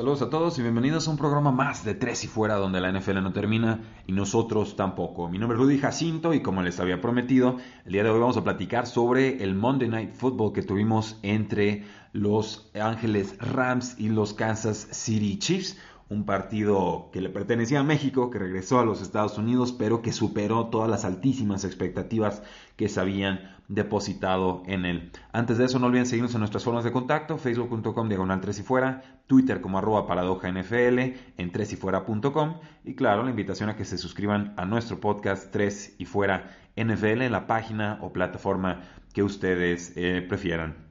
Saludos 0.00 0.22
a 0.22 0.30
todos 0.30 0.58
y 0.58 0.62
bienvenidos 0.62 1.06
a 1.06 1.10
un 1.10 1.18
programa 1.18 1.52
más 1.52 1.84
de 1.84 1.92
Tres 1.92 2.24
y 2.24 2.26
Fuera 2.26 2.54
donde 2.54 2.80
la 2.80 2.90
NFL 2.90 3.20
no 3.20 3.34
termina 3.34 3.82
y 4.06 4.12
nosotros 4.12 4.74
tampoco. 4.74 5.28
Mi 5.28 5.36
nombre 5.36 5.58
es 5.58 5.62
Rudy 5.62 5.76
Jacinto 5.76 6.32
y 6.32 6.40
como 6.40 6.62
les 6.62 6.80
había 6.80 7.02
prometido, 7.02 7.58
el 7.84 7.92
día 7.92 8.02
de 8.02 8.08
hoy 8.08 8.18
vamos 8.18 8.38
a 8.38 8.42
platicar 8.42 8.86
sobre 8.86 9.44
el 9.44 9.54
Monday 9.54 9.90
Night 9.90 10.14
Football 10.14 10.54
que 10.54 10.62
tuvimos 10.62 11.18
entre 11.20 11.84
los 12.14 12.70
Ángeles 12.72 13.36
Rams 13.40 13.96
y 13.98 14.08
los 14.08 14.32
Kansas 14.32 14.88
City 14.90 15.38
Chiefs 15.38 15.76
un 16.08 16.24
partido 16.24 17.10
que 17.12 17.20
le 17.20 17.28
pertenecía 17.28 17.80
a 17.80 17.84
México, 17.84 18.30
que 18.30 18.38
regresó 18.40 18.80
a 18.80 18.84
los 18.84 19.00
Estados 19.00 19.38
Unidos, 19.38 19.72
pero 19.72 20.02
que 20.02 20.12
superó 20.12 20.66
todas 20.66 20.90
las 20.90 21.04
altísimas 21.04 21.64
expectativas 21.64 22.42
que 22.76 22.88
se 22.88 23.00
habían 23.00 23.59
depositado 23.70 24.64
en 24.66 24.84
él. 24.84 25.12
Antes 25.32 25.56
de 25.56 25.64
eso, 25.64 25.78
no 25.78 25.86
olviden 25.86 26.04
seguirnos 26.04 26.34
en 26.34 26.40
nuestras 26.40 26.64
formas 26.64 26.82
de 26.82 26.90
contacto, 26.90 27.38
facebook.com 27.38 28.08
diagonal 28.08 28.40
3 28.40 28.58
y 28.58 28.62
fuera, 28.64 29.02
twitter 29.28 29.60
como 29.60 29.78
arroba 29.78 30.08
paradoja 30.08 30.50
NFL, 30.50 30.98
en 31.38 31.52
3 31.52 31.72
y 31.72 31.76
fuera.com 31.76 32.56
y 32.84 32.94
claro, 32.96 33.22
la 33.22 33.30
invitación 33.30 33.70
a 33.70 33.76
que 33.76 33.84
se 33.84 33.96
suscriban 33.96 34.54
a 34.56 34.64
nuestro 34.64 34.98
podcast 34.98 35.52
3 35.52 35.94
y 35.98 36.04
fuera 36.04 36.50
NFL 36.76 37.22
en 37.22 37.30
la 37.30 37.46
página 37.46 37.98
o 38.02 38.12
plataforma 38.12 38.82
que 39.14 39.22
ustedes 39.22 39.92
eh, 39.96 40.26
prefieran. 40.28 40.88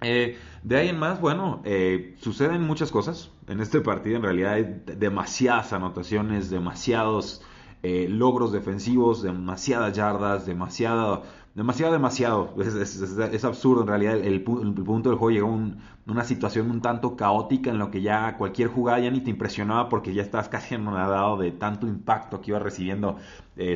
Eh, 0.00 0.38
de 0.62 0.76
ahí 0.76 0.88
en 0.88 0.98
más, 0.98 1.20
bueno, 1.20 1.60
eh, 1.66 2.16
suceden 2.18 2.62
muchas 2.62 2.90
cosas. 2.90 3.30
En 3.46 3.60
este 3.60 3.82
partido 3.82 4.16
en 4.16 4.22
realidad 4.22 4.54
hay 4.54 4.82
demasiadas 4.86 5.74
anotaciones, 5.74 6.48
demasiados 6.48 7.42
logros 7.84 8.52
defensivos, 8.52 9.24
demasiadas 9.24 9.92
yardas, 9.92 10.46
demasiado, 10.46 11.24
demasiado, 11.54 11.92
demasiado. 11.92 12.54
Es, 12.60 13.44
absurdo 13.44 13.82
en 13.82 13.88
realidad. 13.88 14.16
El, 14.16 14.42
punto 14.42 15.10
del 15.10 15.18
juego 15.18 15.30
llegó 15.30 15.48
a 15.48 16.10
una 16.10 16.24
situación 16.24 16.70
un 16.70 16.80
tanto 16.80 17.16
caótica 17.16 17.70
en 17.70 17.78
lo 17.78 17.90
que 17.90 18.02
ya 18.02 18.36
cualquier 18.36 18.68
jugada 18.68 19.00
ya 19.00 19.10
ni 19.10 19.20
te 19.20 19.30
impresionaba 19.30 19.88
porque 19.88 20.14
ya 20.14 20.22
estabas 20.22 20.48
casi 20.48 20.74
anonadado 20.74 21.36
de 21.36 21.52
tanto 21.52 21.86
impacto 21.86 22.40
que 22.40 22.50
iba 22.50 22.58
recibiendo 22.58 23.16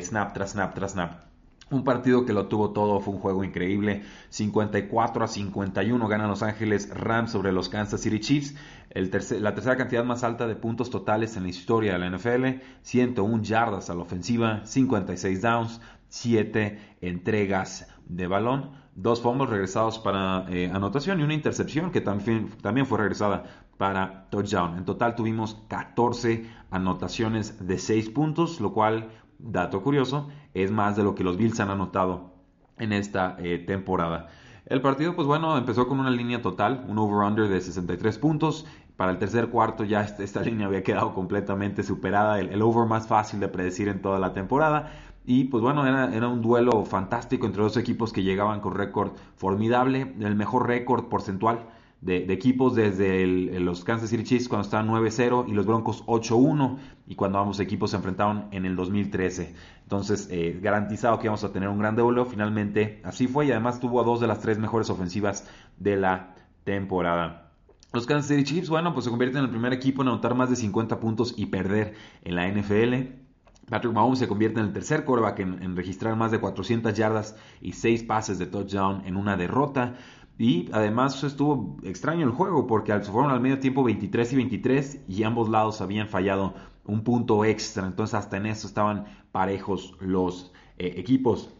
snap 0.01 0.33
tras 0.33 0.51
snap 0.51 0.73
tras 0.73 0.91
snap. 0.91 1.27
Un 1.69 1.83
partido 1.83 2.25
que 2.25 2.31
lo 2.31 2.47
tuvo 2.47 2.71
todo, 2.71 3.01
fue 3.01 3.13
un 3.13 3.19
juego 3.19 3.43
increíble. 3.43 4.03
54 4.29 5.25
a 5.25 5.27
51 5.27 6.07
ganan 6.07 6.29
Los 6.29 6.41
Ángeles 6.41 6.89
Rams 6.89 7.31
sobre 7.31 7.51
los 7.51 7.67
Kansas 7.67 7.99
City 7.99 8.21
Chiefs. 8.21 8.55
la 8.95 9.53
tercera 9.53 9.75
cantidad 9.75 10.05
más 10.05 10.23
alta 10.23 10.47
de 10.47 10.55
puntos 10.55 10.89
totales 10.89 11.35
en 11.35 11.43
la 11.43 11.49
historia 11.49 11.91
de 11.93 11.99
la 11.99 12.09
NFL. 12.09 12.61
101 12.83 13.43
yardas 13.43 13.89
a 13.89 13.95
la 13.95 14.01
ofensiva, 14.03 14.65
56 14.65 15.41
downs, 15.41 15.81
7 16.09 16.97
entregas 17.01 17.87
de 18.05 18.27
balón, 18.27 18.71
dos 18.95 19.21
fumbles 19.21 19.49
regresados 19.49 19.99
para 19.99 20.45
eh, 20.49 20.71
anotación 20.73 21.19
y 21.19 21.23
una 21.23 21.33
intercepción 21.33 21.91
que 21.91 22.01
también, 22.01 22.85
fue 22.85 22.97
regresada 22.97 23.43
para 23.77 24.29
touchdown. 24.29 24.77
En 24.77 24.85
total 24.85 25.15
tuvimos 25.15 25.55
14 25.67 26.49
anotaciones 26.71 27.65
de 27.65 27.77
6 27.77 28.09
puntos, 28.09 28.59
lo 28.59 28.73
cual 28.73 29.09
dato 29.39 29.83
curioso, 29.83 30.29
es 30.53 30.71
más 30.71 30.95
de 30.95 31.03
lo 31.03 31.13
que 31.13 31.23
los 31.23 31.37
Bills 31.37 31.59
han 31.59 31.69
anotado 31.69 32.33
en 32.77 32.93
esta 32.93 33.35
eh, 33.39 33.59
temporada. 33.59 34.29
El 34.69 34.81
partido, 34.81 35.15
pues 35.15 35.27
bueno, 35.27 35.57
empezó 35.57 35.87
con 35.87 35.99
una 35.99 36.09
línea 36.09 36.41
total, 36.41 36.83
un 36.89 36.97
over-under 36.97 37.47
de 37.47 37.61
63 37.61 38.17
puntos. 38.17 38.65
Para 38.97 39.11
el 39.11 39.17
tercer 39.17 39.47
cuarto 39.47 39.85
ya 39.85 40.01
esta, 40.01 40.41
línea 40.41 40.67
había 40.67 40.83
quedado 40.83 41.13
completamente 41.13 41.83
superada, 41.83 42.39
el, 42.39 42.61
over 42.61 42.85
más 42.85 43.07
fácil 43.07 43.39
de 43.39 43.47
predecir 43.47 43.87
en 43.87 44.01
toda 44.01 44.19
la 44.19 44.33
temporada. 44.33 44.91
Y 45.29 45.43
pues 45.43 45.61
bueno, 45.61 45.85
era, 45.85 46.29
un 46.29 46.41
duelo 46.41 46.85
fantástico 46.85 47.45
entre 47.45 47.61
dos 47.61 47.75
equipos 47.75 48.13
que 48.13 48.23
llegaban 48.23 48.61
con 48.61 48.73
récord 48.73 49.11
formidable, 49.35 50.13
el 50.21 50.35
mejor 50.37 50.67
récord 50.67 51.09
porcentual 51.09 51.67
de, 51.99 52.31
equipos 52.31 52.75
desde 52.75 53.27
los 53.59 53.83
Kansas 53.83 54.09
City 54.09 54.23
Chiefs 54.23 54.47
cuando 54.47 54.63
estaban 54.63 54.87
9-0 54.87 55.49
y 55.49 55.51
los 55.51 55.65
Broncos 55.65 56.05
8-1 56.05 56.77
y 57.07 57.15
cuando 57.15 57.39
ambos 57.39 57.59
equipos 57.59 57.91
se 57.91 57.97
enfrentaron 57.97 58.45
en 58.51 58.65
el 58.65 58.77
2013. 58.77 59.53
Entonces, 59.83 60.29
eh, 60.31 60.57
garantizado 60.61 61.19
que 61.19 61.25
íbamos 61.25 61.43
a 61.43 61.51
tener 61.51 61.67
un 61.67 61.79
gran 61.79 61.97
duelo. 61.97 62.25
Finalmente, 62.25 63.01
así 63.03 63.27
fue 63.27 63.47
y 63.47 63.51
además 63.51 63.81
tuvo 63.81 63.99
a 63.99 64.05
dos 64.05 64.21
de 64.21 64.27
las 64.27 64.39
tres 64.39 64.57
mejores 64.59 64.89
ofensivas 64.89 65.45
de 65.77 65.97
la 65.97 66.35
temporada. 66.63 67.51
Los 67.91 68.05
Kansas 68.05 68.29
City 68.29 68.45
Chiefs, 68.45 68.69
bueno, 68.69 68.93
pues 68.93 69.03
se 69.03 69.09
convierten 69.09 69.39
en 69.39 69.45
el 69.45 69.51
primer 69.51 69.73
equipo 69.73 70.03
en 70.03 70.07
anotar 70.07 70.35
más 70.35 70.49
de 70.49 70.55
50 70.55 71.01
puntos 71.01 71.33
y 71.35 71.47
perder 71.47 71.95
en 72.23 72.35
la 72.37 72.47
NFL. 72.47 73.26
Patrick 73.69 73.93
Mahomes 73.93 74.19
se 74.19 74.27
convierte 74.27 74.59
en 74.59 74.67
el 74.67 74.73
tercer 74.73 75.03
quarterback 75.03 75.39
en, 75.39 75.61
en, 75.61 75.75
registrar 75.75 76.15
más 76.15 76.31
de 76.31 76.39
400 76.39 76.93
yardas 76.95 77.35
y 77.61 77.73
6 77.73 78.03
pases 78.03 78.39
de 78.39 78.45
touchdown 78.45 79.03
en 79.05 79.17
una 79.17 79.35
derrota. 79.35 79.95
Y 80.39 80.69
además 80.71 81.23
estuvo 81.23 81.77
extraño 81.83 82.25
el 82.25 82.31
juego 82.31 82.67
porque 82.67 82.97
fueron 82.99 83.31
al 83.31 83.41
medio 83.41 83.59
tiempo 83.59 83.83
23 83.83 84.33
y 84.33 84.35
23 84.35 84.99
y 85.07 85.23
ambos 85.23 85.49
lados 85.49 85.81
habían 85.81 86.07
fallado 86.07 86.53
un 86.85 87.03
punto 87.03 87.43
extra. 87.43 87.85
Entonces 87.87 88.13
hasta 88.13 88.37
en 88.37 88.45
eso 88.45 88.67
estaban 88.67 89.05
parejos 89.31 89.95
los 89.99 90.53
eh, 90.77 90.93
equipos. 90.97 91.53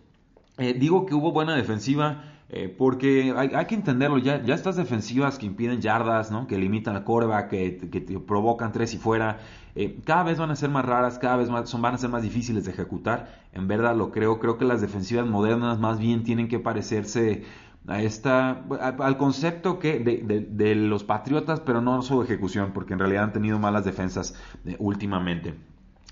Eh, 0.58 0.74
digo 0.74 1.06
que 1.06 1.14
hubo 1.14 1.32
buena 1.32 1.56
defensiva 1.56 2.37
eh, 2.50 2.74
porque 2.76 3.34
hay, 3.36 3.66
que 3.66 3.76
entenderlo. 3.76 4.18
Ya, 4.18 4.42
ya 4.44 4.56
estas 4.56 4.76
defensivas 4.76 5.38
que 5.38 5.46
impiden 5.46 5.82
yardas, 5.82 6.32
¿no? 6.32 6.48
que 6.48 6.58
limitan 6.58 6.94
la 6.94 7.04
corva, 7.04 7.48
que, 7.48 7.80
provocan 8.26 8.72
tres 8.72 8.94
y 8.94 8.98
fuera, 8.98 9.40
cada 10.06 10.24
vez 10.24 10.40
van 10.40 10.52
a 10.52 10.56
ser 10.56 10.70
más 10.70 10.86
raras, 10.86 11.20
cada 11.20 11.38
vez 11.38 11.50
más, 11.50 11.70
son, 11.70 11.82
van 11.82 11.94
a 11.96 11.98
ser 11.98 12.10
más 12.10 12.24
difíciles 12.24 12.66
de 12.66 12.72
ejecutar. 12.72 13.42
En 13.54 13.68
verdad 13.68 13.96
lo 13.96 14.12
creo. 14.12 14.40
Creo 14.40 14.58
que 14.58 14.66
las 14.66 14.82
defensivas 14.82 15.28
modernas 15.28 15.80
más 15.80 16.00
bien 16.00 16.24
tienen 16.24 16.48
que 16.48 16.60
parecerse 16.60 17.44
a 17.88 18.02
esta, 18.02 18.64
al 19.00 19.18
concepto 19.18 19.80
que 19.80 20.00
de, 20.00 20.76
los 20.76 21.04
Patriotas, 21.04 21.62
pero 21.62 21.82
no 21.82 22.02
su 22.02 22.22
ejecución, 22.22 22.72
porque 22.74 22.94
en 22.94 23.00
realidad 23.00 23.24
han 23.24 23.34
tenido 23.34 23.60
malas 23.60 23.86
defensas 23.86 24.36
eh, 24.66 24.76
últimamente. 24.80 25.56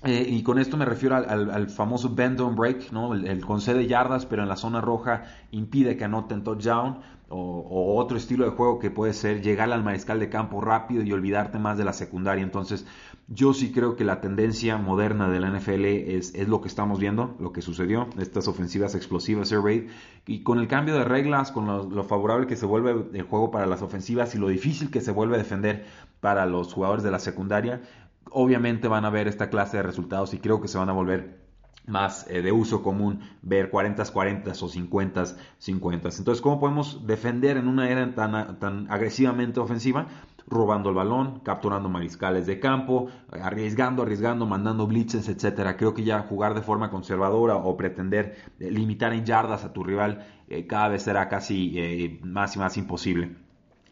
Eh, 0.06 0.24
y 0.28 0.42
con 0.44 0.58
esto 0.58 0.76
me 0.76 0.84
refiero 0.84 1.16
al, 1.16 1.68
famoso 1.68 2.14
bend 2.14 2.38
don't 2.38 2.56
break, 2.56 2.92
¿no? 2.92 3.12
El, 3.12 3.44
concede 3.44 3.86
yardas, 3.86 4.24
pero 4.24 4.42
en 4.42 4.48
la 4.48 4.56
zona 4.56 4.80
roja 4.80 5.24
impide 5.50 5.96
que 5.96 6.04
anoten 6.04 6.44
touchdown. 6.44 7.00
O, 7.28 7.38
o, 7.38 7.96
otro 7.96 8.16
estilo 8.16 8.44
de 8.44 8.52
juego 8.52 8.78
que 8.78 8.88
puede 8.88 9.12
ser 9.12 9.42
llegar 9.42 9.72
al 9.72 9.82
mariscal 9.82 10.20
de 10.20 10.28
campo 10.28 10.60
rápido 10.60 11.02
y 11.02 11.12
olvidarte 11.12 11.58
más 11.58 11.76
de 11.76 11.82
la 11.82 11.92
secundaria. 11.92 12.44
Entonces, 12.44 12.86
yo 13.28 13.52
sí 13.52 13.72
creo 13.72 13.96
que 13.96 14.04
la 14.04 14.20
tendencia 14.20 14.76
moderna 14.76 15.28
de 15.28 15.40
la 15.40 15.50
NFL 15.50 15.84
es, 15.84 16.34
es 16.34 16.48
lo 16.48 16.60
que 16.60 16.68
estamos 16.68 17.00
viendo, 17.00 17.34
lo 17.40 17.52
que 17.52 17.62
sucedió, 17.62 18.08
estas 18.18 18.46
ofensivas 18.46 18.94
explosivas, 18.94 19.50
air 19.50 19.62
raid, 19.62 19.90
y 20.26 20.44
con 20.44 20.60
el 20.60 20.68
cambio 20.68 20.94
de 20.94 21.04
reglas, 21.04 21.50
con 21.50 21.66
lo, 21.66 22.04
favorable 22.04 22.46
que 22.46 22.54
se 22.54 22.66
vuelve 22.66 23.08
el 23.12 23.22
juego 23.22 23.50
para 23.50 23.66
las 23.66 23.82
ofensivas 23.82 24.34
y 24.36 24.38
lo 24.38 24.46
difícil 24.46 24.90
que 24.90 25.00
se 25.00 25.10
vuelve 25.10 25.38
defender 25.38 25.84
para 26.20 26.46
los 26.46 26.72
jugadores 26.72 27.02
de 27.02 27.10
la 27.10 27.18
secundaria, 27.18 27.82
obviamente 28.30 28.88
van 28.88 29.04
a 29.04 29.10
ver 29.10 29.28
esta 29.28 29.50
clase 29.50 29.78
de 29.78 29.82
resultados 29.82 30.34
y 30.34 30.38
creo 30.38 30.60
que 30.60 30.68
se 30.68 30.78
van 30.78 30.88
a 30.88 30.92
volver 30.92 31.46
más 31.86 32.26
eh, 32.28 32.42
de 32.42 32.52
uso 32.52 32.82
común 32.82 33.20
ver 33.42 33.70
40-40 33.70 34.62
o 34.62 34.68
50-50. 34.68 36.18
Entonces, 36.18 36.40
¿cómo 36.40 36.58
podemos 36.60 37.06
defender 37.06 37.56
en 37.56 37.68
una 37.68 37.88
era 37.88 38.14
tan, 38.14 38.58
tan 38.58 38.90
agresivamente 38.90 39.60
ofensiva? 39.60 40.06
robando 40.48 40.90
el 40.90 40.94
balón, 40.94 41.40
capturando 41.40 41.88
mariscales 41.88 42.46
de 42.46 42.60
campo, 42.60 43.08
arriesgando, 43.32 44.02
arriesgando, 44.02 44.46
mandando 44.46 44.86
blitzes, 44.86 45.28
etcétera. 45.28 45.76
Creo 45.76 45.92
que 45.92 46.04
ya 46.04 46.20
jugar 46.20 46.54
de 46.54 46.62
forma 46.62 46.88
conservadora 46.88 47.56
o 47.56 47.76
pretender 47.76 48.36
eh, 48.60 48.70
limitar 48.70 49.12
en 49.12 49.24
yardas 49.24 49.64
a 49.64 49.72
tu 49.72 49.82
rival 49.82 50.24
eh, 50.48 50.68
cada 50.68 50.86
vez 50.86 51.02
será 51.02 51.28
casi 51.28 52.20
más 52.22 52.54
y 52.54 52.60
más 52.60 52.76
imposible. 52.76 53.45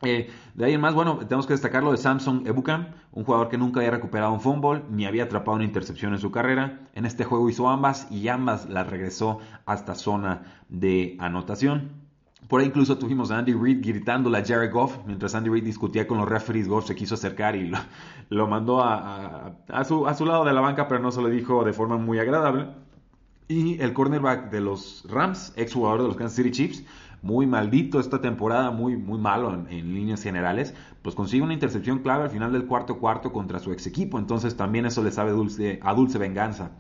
De 0.05 0.65
ahí 0.65 0.75
en 0.75 0.81
más, 0.81 0.95
bueno, 0.95 1.19
tenemos 1.19 1.47
que 1.47 1.55
destacar 1.55 1.83
lo 1.83 1.91
de 1.91 1.99
Samson 1.99 2.47
Ebukam, 2.47 2.89
un 3.13 3.25
jugador 3.25 3.49
que 3.49 3.59
nunca 3.59 3.81
había 3.81 3.91
recuperado 3.91 4.33
un 4.33 4.41
fumble 4.41 4.83
ni 4.91 5.07
había 5.07 5.25
atrapado 5.25 5.57
una 5.57 5.65
intercepción 5.65 6.13
en 6.13 6.21
su 6.21 6.31
carrera. 6.31 6.81
En 6.95 7.07
este 7.07 7.25
juego 7.25 7.49
hizo 7.49 7.69
ambas 7.69 8.11
y 8.11 8.29
ambas 8.29 8.69
las 8.69 8.87
regresó 8.87 9.41
hasta 9.67 9.95
zona 9.95 10.43
de 10.69 11.17
anotación. 11.19 12.05
Por 12.49 12.61
ahí 12.61 12.67
incluso 12.67 12.99
tuvimos 12.99 13.31
a 13.31 13.39
Andy 13.39 13.55
Reid 13.55 13.81
gritándole 13.81 14.39
a 14.39 14.45
Jared 14.45 14.71
Goff, 14.71 14.99
mientras 15.07 15.35
Andy 15.35 15.49
Reid 15.49 15.65
discutía 15.65 16.07
con 16.07 16.19
los 16.19 16.29
referees, 16.29 16.69
Goff 16.69 16.87
se 16.87 16.95
quiso 16.95 17.15
acercar 17.15 17.57
y 17.57 17.73
lo, 18.29 18.47
mandó 18.47 18.83
a, 18.83 19.55
su, 19.85 20.27
lado 20.27 20.45
de 20.45 20.53
la 20.53 20.61
banca, 20.61 20.87
pero 20.87 21.01
no 21.01 21.11
se 21.11 21.23
lo 21.23 21.29
dijo 21.29 21.65
de 21.65 21.73
forma 21.73 21.97
muy 21.97 22.19
agradable. 22.19 22.69
Y 23.49 23.81
el 23.81 23.93
cornerback 23.93 24.51
de 24.51 24.61
los 24.61 25.07
Rams, 25.09 25.53
ex 25.57 25.73
jugador 25.75 26.03
de 26.03 26.09
los 26.09 26.17
Kansas 26.17 26.37
City 26.37 26.51
Chiefs, 26.51 26.85
muy 27.25 27.47
maldito 27.47 27.99
esta 27.99 28.21
temporada, 28.21 28.71
muy, 28.71 28.97
muy 28.99 29.19
malo 29.19 29.53
en, 29.55 29.95
líneas 29.95 30.23
generales, 30.23 30.75
pues 31.01 31.15
consigue 31.15 31.43
una 31.43 31.55
intercepción 31.55 32.01
clave 32.01 32.25
al 32.25 32.31
final 32.31 32.53
del 32.53 32.67
cuarto 32.67 32.99
cuarto 32.99 33.33
contra 33.33 33.59
su 33.59 33.73
ex 33.73 33.87
equipo. 33.87 34.19
Entonces 34.19 34.57
también 34.57 34.85
eso 34.85 35.03
le 35.03 35.11
sabe 35.11 35.33
dulce, 35.33 35.81
a 35.83 35.95
dulce 35.95 36.19
venganza 36.19 36.73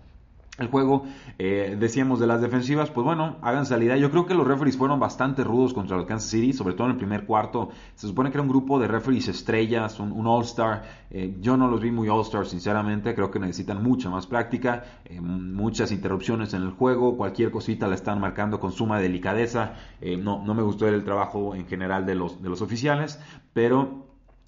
el 0.59 0.69
juego, 0.69 1.05
eh, 1.39 1.77
decíamos 1.79 2.21
de 2.21 2.29
las 2.29 2.41
defensivas, 2.41 2.89
pues 2.91 3.05
bueno, 3.05 3.39
hagan 3.43 3.67
salida. 3.67 3.97
Yo 3.97 4.13
creo 4.13 4.25
que 4.25 4.35
los 4.35 4.47
referees 4.47 4.77
fueron 4.77 5.01
bastante 5.01 5.43
rudos 5.43 5.75
contra 5.75 5.97
el 5.97 6.07
Kansas 6.07 6.31
City, 6.31 6.53
sobre 6.53 6.75
todo 6.75 6.87
en 6.87 6.93
el 6.93 6.97
primer 6.97 7.27
cuarto. 7.27 7.71
Se 7.97 8.07
supone 8.07 8.31
que 8.31 8.37
era 8.37 8.43
un 8.43 8.49
grupo 8.49 8.79
de 8.79 8.87
referees 8.87 9.27
estrellas, 9.27 9.99
un, 9.99 10.27
All-Star. 10.27 10.85
Eh, 11.11 11.37
yo 11.41 11.57
no 11.57 11.67
los 11.67 11.81
vi 11.81 11.91
muy 11.91 12.09
All-Star, 12.09 12.47
sinceramente. 12.47 13.17
Creo 13.17 13.33
que 13.33 13.41
necesitan 13.41 13.83
mucha 13.83 14.09
más 14.11 14.29
práctica, 14.29 14.85
eh, 15.05 15.21
muchas 15.21 15.91
interrupciones 15.91 16.55
en 16.55 16.63
el 16.63 16.71
juego. 16.71 17.17
Cualquier 17.17 17.51
cosita 17.51 17.89
la 17.89 17.97
están 17.97 18.21
marcando 18.21 18.61
con 18.61 18.71
suma 18.71 19.01
delicadeza. 19.01 19.75
no, 20.19 20.45
no 20.45 20.55
me 20.55 20.63
gustó 20.63 20.87
el 20.87 21.03
trabajo 21.03 21.57
en 21.57 21.67
general 21.67 22.07
de 22.07 22.15
los, 22.15 22.41
de 22.41 22.49
los 22.49 22.63
oficiales, 22.63 23.19
pero 23.53 24.04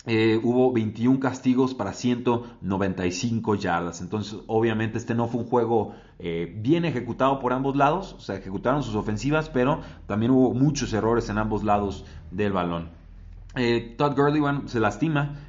eh, 0.07 0.39
hubo 0.41 0.73
21 0.73 1.19
castigos 1.19 1.75
para 1.75 1.93
195 1.93 3.57
yardas. 3.57 4.01
Entonces, 4.01 4.39
obviamente, 4.47 4.99
este 4.99 5.17
no 5.17 5.27
fue 5.27 5.41
un 5.41 5.49
juego 5.49 5.95
eh, 6.21 6.55
bien 6.61 6.85
ejecutado 6.85 7.41
por 7.41 7.53
ambos 7.53 7.75
lados. 7.75 8.15
O 8.15 8.21
sea, 8.21 8.37
ejecutaron 8.37 8.85
sus 8.85 8.95
ofensivas, 8.95 9.51
pero 9.51 9.81
también 10.07 10.31
hubo 10.31 10.55
muchos 10.55 10.93
errores 10.93 11.29
en 11.29 11.39
ambos 11.39 11.65
lados 11.65 12.05
del 12.31 12.53
balón. 12.53 12.91
Eh, 13.57 13.95
Todd 13.99 14.17
Gurley 14.17 14.43
se 14.67 14.81
lastima. 14.81 15.41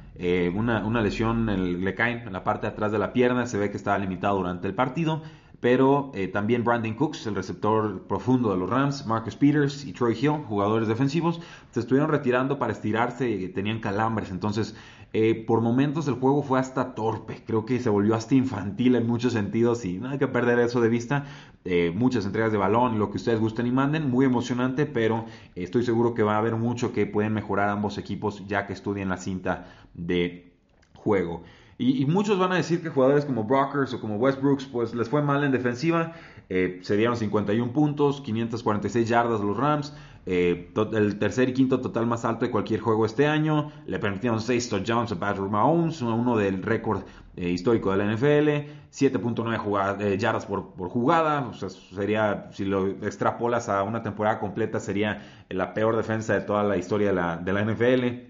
Una, 0.52 0.84
una, 0.84 1.00
lesión 1.00 1.46
le 1.46 1.94
cae 1.94 2.24
en 2.24 2.32
la 2.32 2.42
parte 2.42 2.66
de 2.66 2.72
atrás 2.72 2.90
de 2.90 2.98
la 2.98 3.12
pierna. 3.12 3.46
Se 3.46 3.56
ve 3.56 3.70
que 3.70 3.76
estaba 3.76 3.96
limitado 3.98 4.38
durante 4.38 4.66
el 4.66 4.74
partido 4.74 5.22
pero 5.60 6.12
eh, 6.14 6.28
también 6.28 6.64
Brandon 6.64 6.94
Cooks, 6.94 7.26
el 7.26 7.34
receptor 7.34 8.02
profundo 8.02 8.50
de 8.50 8.56
los 8.56 8.70
Rams, 8.70 9.06
Marcus 9.06 9.34
Peters 9.34 9.84
y 9.84 9.92
Troy 9.92 10.16
Hill, 10.20 10.44
jugadores 10.46 10.88
defensivos, 10.88 11.40
se 11.72 11.80
estuvieron 11.80 12.10
retirando 12.10 12.58
para 12.58 12.72
estirarse, 12.72 13.28
y 13.28 13.48
tenían 13.48 13.80
calambres, 13.80 14.30
entonces 14.30 14.76
eh, 15.12 15.34
por 15.46 15.62
momentos 15.62 16.06
el 16.06 16.14
juego 16.14 16.42
fue 16.42 16.60
hasta 16.60 16.94
torpe, 16.94 17.42
creo 17.44 17.64
que 17.64 17.80
se 17.80 17.88
volvió 17.88 18.14
hasta 18.14 18.34
infantil 18.34 18.94
en 18.94 19.06
muchos 19.06 19.32
sentidos 19.32 19.84
y 19.84 19.98
no 19.98 20.10
hay 20.10 20.18
que 20.18 20.28
perder 20.28 20.58
eso 20.58 20.80
de 20.80 20.90
vista, 20.90 21.24
eh, 21.64 21.92
muchas 21.94 22.24
entregas 22.24 22.52
de 22.52 22.58
balón, 22.58 22.98
lo 22.98 23.10
que 23.10 23.16
ustedes 23.16 23.40
gusten 23.40 23.66
y 23.66 23.72
manden, 23.72 24.10
muy 24.10 24.26
emocionante, 24.26 24.86
pero 24.86 25.24
estoy 25.54 25.82
seguro 25.82 26.14
que 26.14 26.22
va 26.22 26.34
a 26.34 26.38
haber 26.38 26.56
mucho 26.56 26.92
que 26.92 27.06
pueden 27.06 27.32
mejorar 27.32 27.68
ambos 27.68 27.98
equipos 27.98 28.46
ya 28.46 28.66
que 28.66 28.74
estudien 28.74 29.08
la 29.08 29.16
cinta 29.16 29.66
de 29.94 30.52
juego. 30.94 31.42
Y, 31.80 32.04
muchos 32.06 32.38
van 32.40 32.50
a 32.50 32.56
decir 32.56 32.82
que 32.82 32.88
jugadores 32.88 33.24
como 33.24 33.44
Brockers 33.44 33.94
o 33.94 34.00
como 34.00 34.16
Westbrooks, 34.16 34.66
pues 34.66 34.94
les 34.96 35.08
fue 35.08 35.22
mal 35.22 35.44
en 35.44 35.52
defensiva. 35.52 36.12
Eh, 36.48 36.80
se 36.82 36.96
dieron 36.96 37.16
51 37.16 37.72
puntos, 37.72 38.20
546 38.20 39.08
yardas 39.08 39.40
los 39.40 39.56
Rams. 39.56 39.94
Eh, 40.26 40.72
el 40.92 41.18
tercer 41.20 41.48
y 41.50 41.52
quinto 41.54 41.80
total 41.80 42.06
más 42.06 42.24
alto 42.24 42.44
de 42.44 42.50
cualquier 42.50 42.80
juego 42.80 43.06
este 43.06 43.28
año. 43.28 43.70
Le 43.86 44.00
permitieron 44.00 44.40
6 44.40 44.68
touchdowns 44.68 45.12
a 45.12 45.20
Patrick 45.20 45.48
Mahomes, 45.48 46.02
uno 46.02 46.36
del 46.36 46.64
récord 46.64 47.02
eh, 47.36 47.48
histórico 47.48 47.92
de 47.92 47.98
la 47.98 48.12
NFL. 48.12 48.48
7.9 48.90 50.16
yardas 50.16 50.46
por, 50.46 50.72
jugada. 50.88 51.46
O 51.46 51.54
sea, 51.54 51.68
sería, 51.68 52.48
si 52.50 52.64
lo 52.64 52.88
extrapolas 52.88 53.68
a 53.68 53.84
una 53.84 54.02
temporada 54.02 54.40
completa, 54.40 54.80
sería 54.80 55.22
la 55.48 55.74
peor 55.74 55.96
defensa 55.96 56.34
de 56.34 56.40
toda 56.40 56.64
la 56.64 56.76
historia 56.76 57.08
de 57.08 57.14
la, 57.14 57.36
de 57.36 57.52
la 57.52 57.64
NFL. 57.64 58.27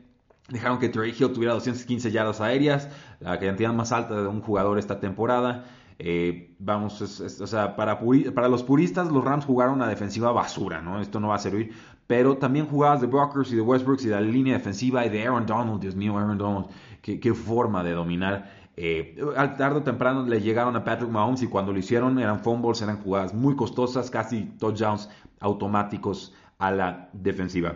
Dejaron 0.49 0.79
que 0.79 0.89
Trey 0.89 1.11
Hill 1.11 1.33
tuviera 1.33 1.55
215 1.55 2.11
yardas 2.11 2.41
aéreas, 2.41 2.89
la 3.21 3.39
cantidad 3.39 3.73
más 3.73 3.93
alta 3.93 4.23
de 4.23 4.27
un 4.29 4.41
jugador 4.41 4.79
esta 4.79 4.99
temporada. 4.99 5.65
Eh, 5.99 6.55
vamos, 6.59 7.01
o 7.01 7.47
sea, 7.47 7.77
para, 7.77 8.49
los 8.49 8.63
puristas, 8.63 9.11
los 9.11 9.25
Rams 9.25 9.45
jugaron 9.45 9.75
una 9.75 9.89
defensiva 9.89 10.33
basura, 10.33 10.81
¿no? 10.81 11.01
Esto 11.01 11.21
no 11.21 11.29
va 11.29 11.35
a 11.35 11.39
servir. 11.39 11.73
Pero 12.07 12.39
también 12.39 12.67
jugadas 12.67 13.01
de 13.01 13.09
Brockers 13.09 13.53
y 13.53 13.57
de 13.57 13.61
Westbrooks 13.61 14.05
y 14.05 14.09
de 14.09 14.15
la 14.15 14.21
línea 14.21 14.55
defensiva 14.55 15.05
y 15.05 15.11
de 15.11 15.23
Aaron 15.23 15.45
Donald, 15.45 15.81
Dios 15.81 15.95
mío, 15.95 16.17
Aaron 16.17 16.39
Donald, 16.39 16.67
qué, 17.03 17.21
qué 17.21 17.35
forma 17.35 17.83
de 17.83 17.93
dominar. 17.93 18.51
Eh, 18.77 19.21
al 19.37 19.57
tarde 19.57 19.81
o 19.81 19.83
temprano 19.83 20.25
le 20.25 20.41
llegaron 20.41 20.77
a 20.77 20.85
Patrick 20.85 21.11
Mahomes 21.11 21.43
y 21.43 21.49
cuando 21.49 21.73
lo 21.73 21.81
hicieron 21.81 22.17
eran 22.21 22.39
fumbles, 22.39 22.81
eran 22.81 23.03
jugadas 23.03 23.35
muy 23.35 23.57
costosas, 23.57 24.09
casi 24.09 24.45
touchdowns 24.59 25.11
automáticos 25.41 26.33
a 26.59 26.71
la 26.71 27.11
defensiva. 27.13 27.75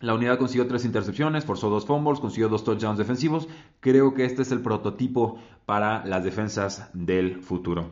La 0.00 0.14
unidad 0.14 0.38
consiguió 0.38 0.66
tres 0.66 0.84
intercepciones, 0.84 1.44
forzó 1.44 1.70
dos 1.70 1.86
fumbles, 1.86 2.20
consiguió 2.20 2.48
dos 2.48 2.64
touchdowns 2.64 2.98
defensivos. 2.98 3.48
Creo 3.80 4.12
que 4.12 4.26
este 4.26 4.42
es 4.42 4.52
el 4.52 4.60
prototipo 4.60 5.38
para 5.64 6.04
las 6.04 6.22
defensas 6.22 6.90
del 6.92 7.40
futuro. 7.42 7.88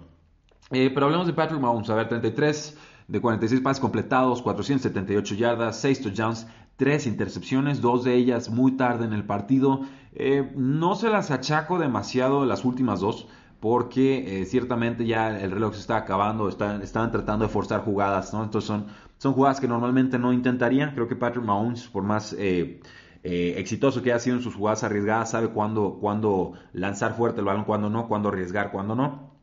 Eh, 0.71 0.91
pero 0.93 1.07
hablemos 1.07 1.27
de 1.27 1.33
Patrick 1.33 1.61
Mahomes. 1.61 1.89
A 1.89 1.95
ver, 1.95 2.09
33 2.09 2.77
de 3.09 3.21
46 3.21 3.61
pases 3.63 3.81
completados, 3.81 4.43
478 4.43 5.35
yardas, 5.35 5.81
6 5.81 6.03
touchdowns, 6.03 6.47
3 6.77 7.07
intercepciones, 7.07 7.81
dos 7.81 8.05
de 8.05 8.15
ellas 8.15 8.51
muy 8.51 8.73
tarde 8.73 9.07
en 9.07 9.13
el 9.15 9.25
partido. 9.25 9.81
Eh, 10.15 10.53
no 10.57 10.97
se 10.97 11.09
las 11.09 11.31
achaco 11.31 11.79
demasiado 11.79 12.45
las 12.45 12.65
últimas 12.65 13.01
dos 13.01 13.29
porque 13.65 14.43
eh, 14.43 14.45
ciertamente 14.45 15.07
ya 15.07 15.41
el 15.41 15.51
reloj 15.51 15.73
se 15.73 15.81
está 15.81 15.97
acabando, 15.97 16.51
están, 16.51 16.83
estaban 16.83 17.11
tratando 17.11 17.47
de 17.47 17.51
forzar 17.51 17.81
jugadas, 17.81 18.31
¿no? 18.35 18.45
Entonces 18.45 18.69
son, 18.69 18.89
son 19.17 19.33
jugadas 19.33 19.59
que 19.59 19.67
normalmente 19.67 20.19
no 20.19 20.35
intentaría. 20.35 20.93
Creo 20.93 21.09
que 21.09 21.17
Patrick 21.17 21.47
Mahomes, 21.47 21.89
por 21.89 22.03
más 22.03 22.35
eh, 22.35 22.83
eh, 23.23 23.55
exitoso 23.57 24.03
que 24.03 24.13
haya 24.13 24.19
sido 24.19 24.37
en 24.37 24.43
sus 24.43 24.55
jugadas 24.55 24.85
arriesgadas, 24.85 25.31
sabe 25.31 25.49
cuándo, 25.49 25.97
cuándo 25.99 26.53
lanzar 26.75 27.17
fuerte 27.17 27.41
el 27.41 27.47
balón, 27.47 27.65
cuándo 27.65 27.89
no, 27.89 28.07
cuándo 28.07 28.29
arriesgar, 28.29 28.71
cuándo 28.71 28.95
no. 28.95 29.34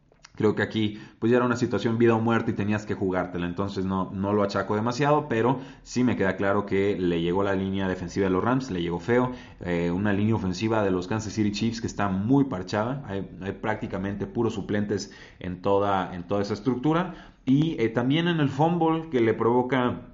Creo 0.42 0.56
que 0.56 0.64
aquí 0.64 1.00
pues 1.20 1.30
ya 1.30 1.38
era 1.38 1.46
una 1.46 1.56
situación 1.56 2.00
vida 2.00 2.16
o 2.16 2.20
muerte 2.20 2.50
y 2.50 2.54
tenías 2.56 2.88
que 2.88 2.96
jugártela, 2.96 3.46
entonces 3.46 3.86
no, 3.86 4.10
no 4.12 4.34
lo 4.34 4.42
achaco 4.42 4.74
demasiado, 4.74 5.28
pero 5.30 5.60
sí 5.84 6.04
me 6.04 6.16
queda 6.16 6.36
claro 6.36 6.66
que 6.66 6.98
le 6.98 7.22
llegó 7.22 7.44
la 7.44 7.54
línea 7.54 7.88
defensiva 7.88 8.24
de 8.24 8.32
los 8.32 8.44
Rams, 8.44 8.72
le 8.72 8.82
llegó 8.82 9.00
feo, 9.00 9.34
eh, 9.60 9.92
una 9.92 10.14
línea 10.14 10.34
ofensiva 10.34 10.84
de 10.84 10.90
los 10.90 11.08
Kansas 11.08 11.34
City 11.34 11.52
Chiefs 11.52 11.80
que 11.80 11.86
está 11.86 12.10
muy 12.10 12.46
parchada, 12.46 13.04
hay, 13.08 13.22
prácticamente 13.62 14.26
puros 14.26 14.56
suplentes 14.56 15.12
en 15.40 15.62
toda, 15.62 16.16
en 16.16 16.24
toda 16.24 16.42
esa 16.42 16.56
estructura. 16.56 17.14
Y 17.46 17.76
eh, 17.80 17.90
también 17.90 18.28
en 18.28 18.40
el 18.40 18.50
fumble 18.50 19.10
que 19.12 19.20
le 19.20 19.36
provoca 19.36 20.11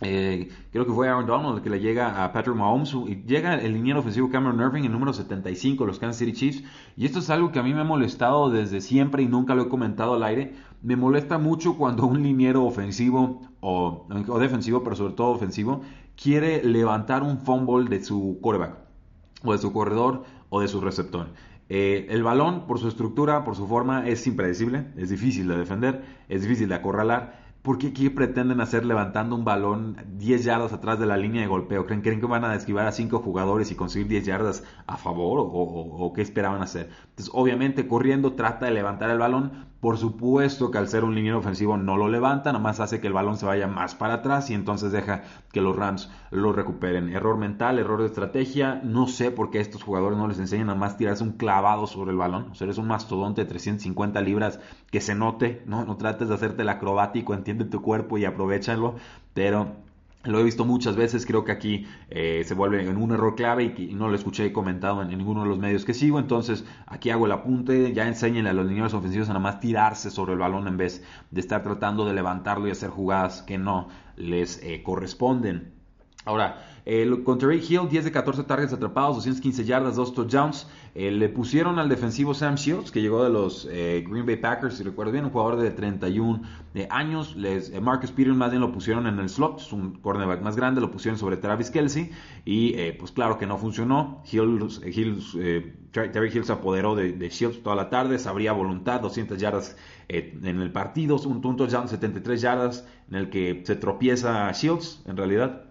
eh, 0.00 0.48
creo 0.70 0.86
que 0.86 0.92
fue 0.92 1.08
Aaron 1.08 1.26
Donald 1.26 1.56
el 1.56 1.62
que 1.62 1.70
le 1.70 1.80
llega 1.80 2.24
a 2.24 2.32
Patrick 2.32 2.56
Mahomes 2.56 2.94
llega 3.26 3.54
el 3.56 3.72
liniero 3.72 3.98
ofensivo 3.98 4.30
Cameron 4.30 4.60
Irving 4.60 4.84
el 4.84 4.92
número 4.92 5.12
75 5.12 5.86
los 5.86 5.98
Kansas 5.98 6.18
City 6.18 6.32
Chiefs. 6.32 6.64
Y 6.96 7.04
esto 7.04 7.18
es 7.18 7.30
algo 7.30 7.50
que 7.50 7.58
a 7.58 7.62
mí 7.62 7.74
me 7.74 7.80
ha 7.80 7.84
molestado 7.84 8.50
desde 8.50 8.80
siempre 8.80 9.22
y 9.22 9.26
nunca 9.26 9.54
lo 9.54 9.62
he 9.62 9.68
comentado 9.68 10.14
al 10.14 10.22
aire. 10.22 10.54
Me 10.82 10.94
molesta 10.94 11.38
mucho 11.38 11.76
cuando 11.76 12.06
un 12.06 12.22
liniero 12.22 12.64
ofensivo 12.64 13.42
o, 13.60 14.06
defensivo 14.38 14.84
pero 14.84 14.94
sobre 14.94 15.14
todo 15.14 15.28
ofensivo 15.28 15.82
quiere 16.20 16.62
levantar 16.62 17.22
un 17.22 17.38
fumble 17.38 17.88
de 17.88 18.04
su 18.04 18.38
quarterback 18.40 18.76
o 19.44 19.52
de 19.52 19.58
su 19.58 19.72
corredor 19.72 20.24
o 20.48 20.60
de 20.60 20.68
su 20.68 20.80
receptor. 20.80 21.28
Eh, 21.70 22.06
el 22.10 22.22
balón 22.22 22.66
por 22.66 22.78
su 22.78 22.88
estructura 22.88 23.44
por 23.44 23.54
su 23.54 23.66
forma 23.66 24.08
es 24.08 24.26
impredecible 24.26 24.86
es 24.96 25.10
difícil 25.10 25.48
de 25.48 25.58
defender 25.58 26.02
es 26.30 26.40
difícil 26.40 26.66
de 26.70 26.76
acorralar 26.76 27.47
¿Por 27.68 27.76
qué, 27.76 28.10
pretenden 28.10 28.62
hacer 28.62 28.86
levantando 28.86 29.36
un 29.36 29.44
balón 29.44 29.98
10 30.16 30.42
yardas 30.42 30.72
atrás 30.72 30.98
de 30.98 31.04
la 31.04 31.18
línea 31.18 31.42
de 31.42 31.48
golpeo? 31.48 31.84
¿Creen, 31.84 32.00
que 32.00 32.26
van 32.26 32.42
a 32.42 32.54
esquivar 32.54 32.86
a 32.86 32.92
5 32.92 33.18
jugadores 33.18 33.70
y 33.70 33.74
conseguir 33.74 34.08
10 34.08 34.24
yardas 34.24 34.64
a 34.86 34.96
favor? 34.96 35.40
¿O, 35.52 36.10
qué 36.14 36.22
esperaban 36.22 36.62
hacer? 36.62 36.88
Entonces, 37.10 37.30
obviamente, 37.34 37.86
corriendo 37.86 38.32
trata 38.32 38.64
de 38.64 38.72
levantar 38.72 39.10
el 39.10 39.18
balón, 39.18 39.66
por 39.80 39.96
supuesto 39.96 40.72
que 40.72 40.78
al 40.78 40.88
ser 40.88 41.04
un 41.04 41.14
liniero 41.14 41.38
ofensivo 41.38 41.76
no 41.76 41.96
lo 41.96 42.08
levanta, 42.08 42.52
nomás 42.52 42.80
hace 42.80 43.00
que 43.00 43.06
el 43.06 43.12
balón 43.12 43.36
se 43.36 43.46
vaya 43.46 43.68
más 43.68 43.94
para 43.94 44.14
atrás 44.14 44.50
y 44.50 44.54
entonces 44.54 44.90
deja 44.90 45.22
que 45.52 45.60
los 45.60 45.76
Rams 45.76 46.10
lo 46.32 46.52
recuperen. 46.52 47.08
Error 47.08 47.36
mental, 47.36 47.78
error 47.78 48.00
de 48.00 48.06
estrategia. 48.06 48.80
No 48.82 49.06
sé 49.06 49.30
por 49.30 49.50
qué 49.50 49.60
estos 49.60 49.84
jugadores 49.84 50.18
no 50.18 50.26
les 50.26 50.40
enseñan 50.40 50.70
a 50.70 50.74
más 50.74 50.96
tirarse 50.96 51.22
un 51.22 51.32
clavado 51.32 51.86
sobre 51.86 52.10
el 52.10 52.16
balón. 52.16 52.48
O 52.50 52.54
sea, 52.56 52.64
eres 52.64 52.78
un 52.78 52.88
mastodonte 52.88 53.42
de 53.42 53.48
350 53.48 54.20
libras 54.20 54.58
que 54.90 55.00
se 55.00 55.14
note, 55.14 55.62
¿no? 55.66 55.84
No 55.84 55.96
trates 55.96 56.28
de 56.28 56.34
hacerte 56.34 56.62
el 56.62 56.68
acrobático, 56.70 57.32
entiende 57.32 57.64
tu 57.64 57.80
cuerpo 57.80 58.18
y 58.18 58.24
aprovechalo, 58.24 58.96
pero 59.32 59.76
lo 60.24 60.40
he 60.40 60.42
visto 60.42 60.64
muchas 60.64 60.96
veces, 60.96 61.24
creo 61.26 61.44
que 61.44 61.52
aquí 61.52 61.86
eh, 62.10 62.42
se 62.44 62.54
vuelve 62.54 62.82
en 62.82 62.96
un 62.96 63.12
error 63.12 63.36
clave 63.36 63.74
y, 63.76 63.94
no 63.94 64.08
lo 64.08 64.16
escuché 64.16 64.52
comentado 64.52 65.00
en, 65.02 65.08
ninguno 65.08 65.42
de 65.42 65.48
los 65.48 65.58
medios 65.58 65.84
que 65.84 65.94
sigo, 65.94 66.18
entonces 66.18 66.64
aquí 66.86 67.10
hago 67.10 67.26
el 67.26 67.32
apunte, 67.32 67.92
ya 67.92 68.06
enséñenle 68.08 68.50
a 68.50 68.52
los 68.52 68.66
niños 68.66 68.94
ofensivos 68.94 69.28
a 69.28 69.32
nada 69.32 69.40
más 69.40 69.60
tirarse 69.60 70.10
sobre 70.10 70.32
el 70.32 70.38
balón 70.38 70.66
en 70.66 70.76
vez 70.76 71.04
de 71.30 71.40
estar 71.40 71.62
tratando 71.62 72.04
de 72.04 72.14
levantarlo 72.14 72.66
y 72.66 72.72
hacer 72.72 72.90
jugadas 72.90 73.42
que 73.42 73.58
no 73.58 73.88
les 74.16 74.62
eh, 74.62 74.82
corresponden. 74.82 75.72
Ahora, 76.24 76.67
el, 76.88 77.22
con 77.22 77.38
Hill, 77.38 77.86
10 77.90 78.02
de 78.02 78.10
14 78.10 78.44
targets 78.44 78.72
atrapados, 78.72 79.16
215 79.16 79.62
yardas, 79.66 79.96
2 79.96 80.14
touchdowns. 80.14 80.66
Eh, 80.94 81.10
le 81.10 81.28
pusieron 81.28 81.78
al 81.78 81.86
defensivo 81.86 82.32
Sam 82.32 82.54
Shields, 82.54 82.90
que 82.90 83.02
llegó 83.02 83.22
de 83.22 83.28
los 83.28 83.68
eh, 83.70 84.02
Green 84.08 84.24
Bay 84.24 84.36
Packers, 84.36 84.78
si 84.78 84.84
recuerdo 84.84 85.12
bien, 85.12 85.26
un 85.26 85.30
jugador 85.30 85.56
de 85.56 85.70
31 85.70 86.40
años. 86.88 87.36
Les, 87.36 87.68
eh, 87.68 87.80
Marcus 87.82 88.10
Peters 88.10 88.34
más 88.34 88.52
bien 88.52 88.62
lo 88.62 88.72
pusieron 88.72 89.06
en 89.06 89.18
el 89.18 89.28
slot, 89.28 89.60
es 89.60 89.70
un 89.70 89.96
cornerback 90.00 90.40
más 90.40 90.56
grande, 90.56 90.80
lo 90.80 90.90
pusieron 90.90 91.18
sobre 91.18 91.36
Travis 91.36 91.70
Kelsey. 91.70 92.10
Y 92.46 92.72
pues 92.92 93.12
claro 93.12 93.36
que 93.36 93.46
no 93.46 93.58
funcionó. 93.58 94.22
Hills, 94.24 94.80
Terry 95.92 96.30
Hill 96.32 96.44
se 96.44 96.52
apoderó 96.52 96.94
de, 96.94 97.28
Shields 97.28 97.62
toda 97.62 97.76
la 97.76 97.90
tarde, 97.90 98.18
sabría 98.18 98.52
voluntad, 98.52 99.02
200 99.02 99.36
yardas 99.38 99.76
en 100.08 100.46
el 100.62 100.72
partido, 100.72 101.16
un 101.16 101.42
touchdown, 101.42 101.86
73 101.86 102.40
yardas, 102.40 102.88
en 103.10 103.16
el 103.16 103.28
que 103.28 103.62
se 103.66 103.76
tropieza 103.76 104.50
Shields, 104.52 105.02
en 105.04 105.18
realidad 105.18 105.67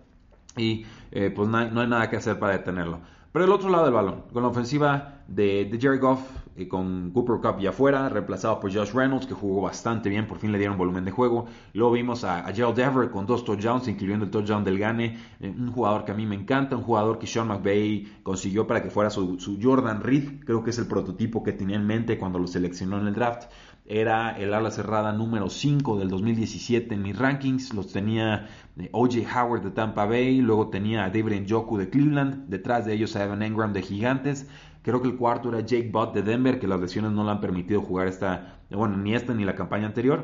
y 0.57 0.85
eh, 1.11 1.31
pues 1.33 1.47
no 1.49 1.57
hay, 1.57 1.69
nada 1.71 2.09
que 2.09 2.17
hacer 2.17 2.39
para 2.39 2.53
detenerlo. 2.53 2.99
Pero 3.31 3.45
el 3.45 3.51
otro 3.51 3.69
lado 3.69 3.85
del 3.85 3.93
balón, 3.93 4.23
con 4.33 4.43
la 4.43 4.49
ofensiva 4.49 5.16
de, 5.27 5.77
Jerry 5.79 5.97
Goff, 5.97 6.21
eh, 6.55 6.67
con 6.67 7.11
Cooper 7.11 7.37
Cup 7.41 7.59
ya 7.59 7.69
afuera, 7.69 8.09
reemplazado 8.09 8.59
por 8.59 8.73
Josh 8.73 8.91
Reynolds, 8.93 9.27
que 9.27 9.33
jugó 9.33 9.61
bastante 9.61 10.09
bien, 10.09 10.27
por 10.27 10.39
fin 10.39 10.51
le 10.51 10.57
dieron 10.57 10.77
volumen 10.77 11.05
de 11.05 11.11
juego. 11.11 11.45
Luego 11.73 11.93
vimos 11.93 12.23
a, 12.23 12.43
Gerald 12.53 12.79
Everett 12.79 13.11
con 13.11 13.25
dos 13.25 13.43
touchdowns, 13.43 13.87
incluyendo 13.87 14.25
el 14.25 14.31
touchdown 14.31 14.63
del 14.63 14.79
Gane, 14.79 15.17
eh, 15.39 15.49
un 15.49 15.71
jugador 15.71 16.05
que 16.05 16.11
a 16.11 16.15
mí 16.15 16.25
me 16.25 16.35
encanta, 16.35 16.75
un 16.75 16.83
jugador 16.83 17.19
que 17.19 17.27
Sean 17.27 17.47
McVay 17.47 18.19
consiguió 18.23 18.65
para 18.67 18.81
que 18.81 18.89
fuera 18.89 19.09
su, 19.09 19.39
su 19.39 19.59
Jordan 19.61 20.01
Reed, 20.01 20.43
creo 20.45 20.63
que 20.63 20.71
es 20.71 20.77
el 20.77 20.87
prototipo 20.87 21.43
que 21.43 21.53
tenía 21.53 21.75
en 21.75 21.85
mente 21.85 22.17
cuando 22.17 22.39
lo 22.39 22.47
seleccionó 22.47 22.99
en 22.99 23.07
el 23.07 23.13
draft 23.13 23.49
era 23.87 24.37
el 24.37 24.53
ala 24.53 24.69
cerrada 24.69 25.13
número 25.13 25.49
5 25.49 25.97
del 25.97 26.09
2017 26.09 26.93
en 26.93 27.01
mis 27.01 27.17
rankings. 27.17 27.73
Los 27.73 27.93
tenía 27.93 28.47
eh, 28.77 28.89
O.J. 28.91 29.19
Howard 29.33 29.63
de 29.63 29.71
Tampa 29.71 30.05
Bay, 30.05 30.41
luego 30.41 30.69
tenía 30.69 31.05
a 31.05 31.09
David 31.09 31.41
Njoku 31.41 31.77
de 31.77 31.89
Cleveland, 31.89 32.49
detrás 32.49 32.85
de 32.85 32.93
ellos 32.93 33.15
a 33.15 33.23
Evan 33.23 33.41
Engram 33.41 33.71
de 33.71 33.81
Gigantes. 33.81 34.47
Creo 34.87 35.01
que 35.01 35.09
el 35.09 35.17
cuarto 35.17 35.49
era 35.49 35.59
Jake 35.59 35.89
Butt 35.91 36.13
de 36.13 36.21
Denver, 36.21 36.61
que 36.61 36.65
las 36.65 36.79
lesiones 36.79 37.11
no 37.11 37.25
le 37.25 37.31
han 37.31 37.41
permitido 37.41 37.81
jugar 37.81 38.07
esta, 38.07 38.61
bueno, 38.69 38.95
ni 38.95 39.15
esta 39.15 39.33
ni 39.33 39.43
la 39.43 39.53
campaña 39.53 39.85
anterior. 39.85 40.23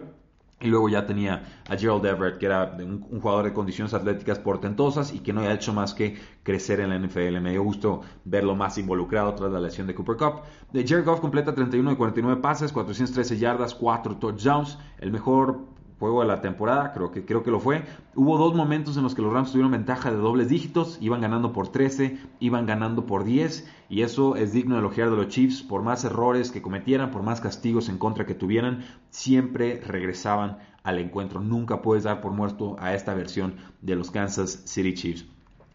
Y 0.62 0.67
luego 0.67 0.88
ya 0.88 1.05
tenía 1.05 1.43
a 1.67 1.75
Gerald 1.75 2.05
Everett, 2.05 2.38
que 2.38 2.46
era 2.46 2.77
un, 2.79 3.01
jugador 3.01 3.43
de 3.43 3.51
condiciones 3.51 3.93
atléticas 3.93 4.39
portentosas 4.39 5.13
y 5.13 5.20
que 5.20 5.34
no 5.34 5.41
había 5.41 5.53
hecho 5.53 5.74
más 5.74 5.93
que 5.93 6.17
crecer 6.43 6.79
en 6.79 6.91
la 6.91 6.98
NFL. 6.98 7.41
Me 7.41 7.51
dio 7.51 7.62
gusto 7.62 8.03
verlo 8.24 8.55
más 8.55 8.77
involucrado 8.77 9.36
tras 9.36 9.51
la 9.51 9.60
lesión 9.60 9.86
de 9.86 9.96
Cooper 9.96 10.15
Cup. 10.15 10.43
De 10.72 10.88
Jared 10.88 11.03
Goff 11.03 11.20
completa 11.20 11.53
31 11.53 11.89
de 11.89 11.98
49 11.98 12.39
pases, 12.41 12.72
413 12.72 13.38
yardas, 13.38 13.75
4 13.75 14.15
touchdowns. 14.15 14.79
El 14.98 15.12
mejor 15.12 15.73
juego 16.03 16.19
de 16.19 16.27
la 16.27 16.41
temporada, 16.41 16.91
creo 16.91 17.12
que, 17.12 17.24
creo 17.24 17.43
que 17.43 17.51
lo 17.51 17.62
fue. 17.62 17.86
Hubo 18.13 18.38
dos 18.38 18.53
momentos 18.53 18.98
en 18.98 19.03
los 19.03 19.15
que 19.15 19.22
los 19.22 19.31
Rams 19.31 19.53
tuvieron 19.53 19.72
ventaja 19.72 20.12
de 20.12 20.17
dobles 20.17 20.50
dígitos, 20.50 20.98
iban 21.00 21.22
ganando 21.22 21.53
por 21.53 21.69
13, 21.69 22.17
iban 22.41 22.65
ganando 22.65 23.05
por 23.05 23.24
10, 23.24 23.65
y 23.88 24.01
eso 24.01 24.36
es 24.36 24.51
digno 24.51 24.75
de 24.75 24.81
elogiar 24.81 25.10
de 25.12 25.15
los 25.15 25.29
Chiefs, 25.29 25.63
por 25.63 25.81
más 25.81 26.03
errores 26.03 26.51
que 26.51 26.62
cometieran, 26.62 27.10
por 27.10 27.24
más 27.24 27.39
castigos 27.39 27.88
en 27.88 27.98
contra 27.98 28.25
que 28.25 28.36
tuvieran, 28.36 28.83
siempre 29.12 29.79
regresaban 29.79 30.57
al 30.83 31.00
encuentro. 31.00 31.39
Nunca 31.39 31.81
puedes 31.81 32.03
dar 32.03 32.19
por 32.19 32.33
muerto 32.33 32.75
a 32.79 32.93
esta 32.93 33.13
versión 33.13 33.55
de 33.81 33.95
los 33.95 34.12
Kansas 34.12 34.63
City 34.65 34.93
Chiefs 34.93 35.25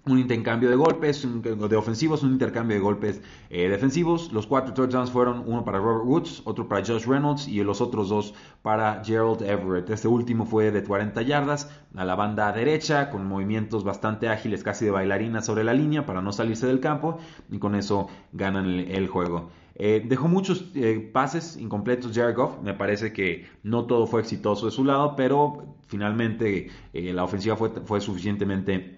un 0.09 0.19
intercambio 0.19 0.71
de 0.71 0.77
golpes, 0.77 1.27
de 1.43 1.77
ofensivos, 1.77 2.23
un 2.23 2.33
intercambio 2.33 2.77
de 2.77 2.83
golpes 2.83 3.21
eh, 3.51 3.69
defensivos. 3.69 4.33
Los 4.33 4.47
cuatro 4.47 4.75
touchdowns 4.75 5.11
fueron 5.11 5.45
uno 5.47 5.65
para 5.65 5.79
Robert 5.79 6.05
Woods, 6.05 6.43
otro 6.45 6.69
para 6.69 6.85
Josh 6.85 7.07
Reynolds 7.07 7.49
y 7.49 7.63
los 7.63 7.81
otros 7.81 8.09
dos 8.09 8.35
para 8.63 9.03
Gerald 9.05 9.43
Everett. 9.43 9.91
Este 9.91 10.09
último 10.09 10.47
fue 10.47 10.71
de 10.71 10.83
40 10.83 11.23
yardas 11.23 11.71
a 11.95 12.05
la 12.05 12.15
banda 12.15 12.51
derecha, 12.53 13.11
con 13.11 13.27
movimientos 13.27 13.85
bastante 13.85 14.29
ágiles, 14.29 14.63
casi 14.63 14.85
de 14.85 14.91
bailarina 14.91 15.43
sobre 15.43 15.65
la 15.65 15.75
línea 15.75 16.07
para 16.07 16.23
no 16.23 16.33
salirse 16.33 16.67
del 16.67 16.81
campo 16.81 17.19
y 17.51 17.59
con 17.59 17.75
eso 17.75 18.09
ganan 18.33 18.67
el, 18.67 19.09
juego. 19.09 19.51
Eh, 19.75 20.05
dejó 20.05 20.27
muchos 20.29 20.71
eh, 20.75 21.11
pases 21.13 21.57
incompletos 21.57 22.13
Jared 22.15 22.35
Goff. 22.35 22.61
Me 22.63 22.75
parece 22.75 23.13
que 23.13 23.47
no 23.63 23.85
todo 23.85 24.07
fue 24.07 24.21
exitoso 24.21 24.67
de 24.67 24.73
su 24.73 24.85
lado, 24.85 25.15
pero 25.17 25.77
finalmente 25.87 26.71
la 26.93 27.25
ofensiva 27.25 27.57
fue 27.57 28.01
suficientemente 28.01 28.98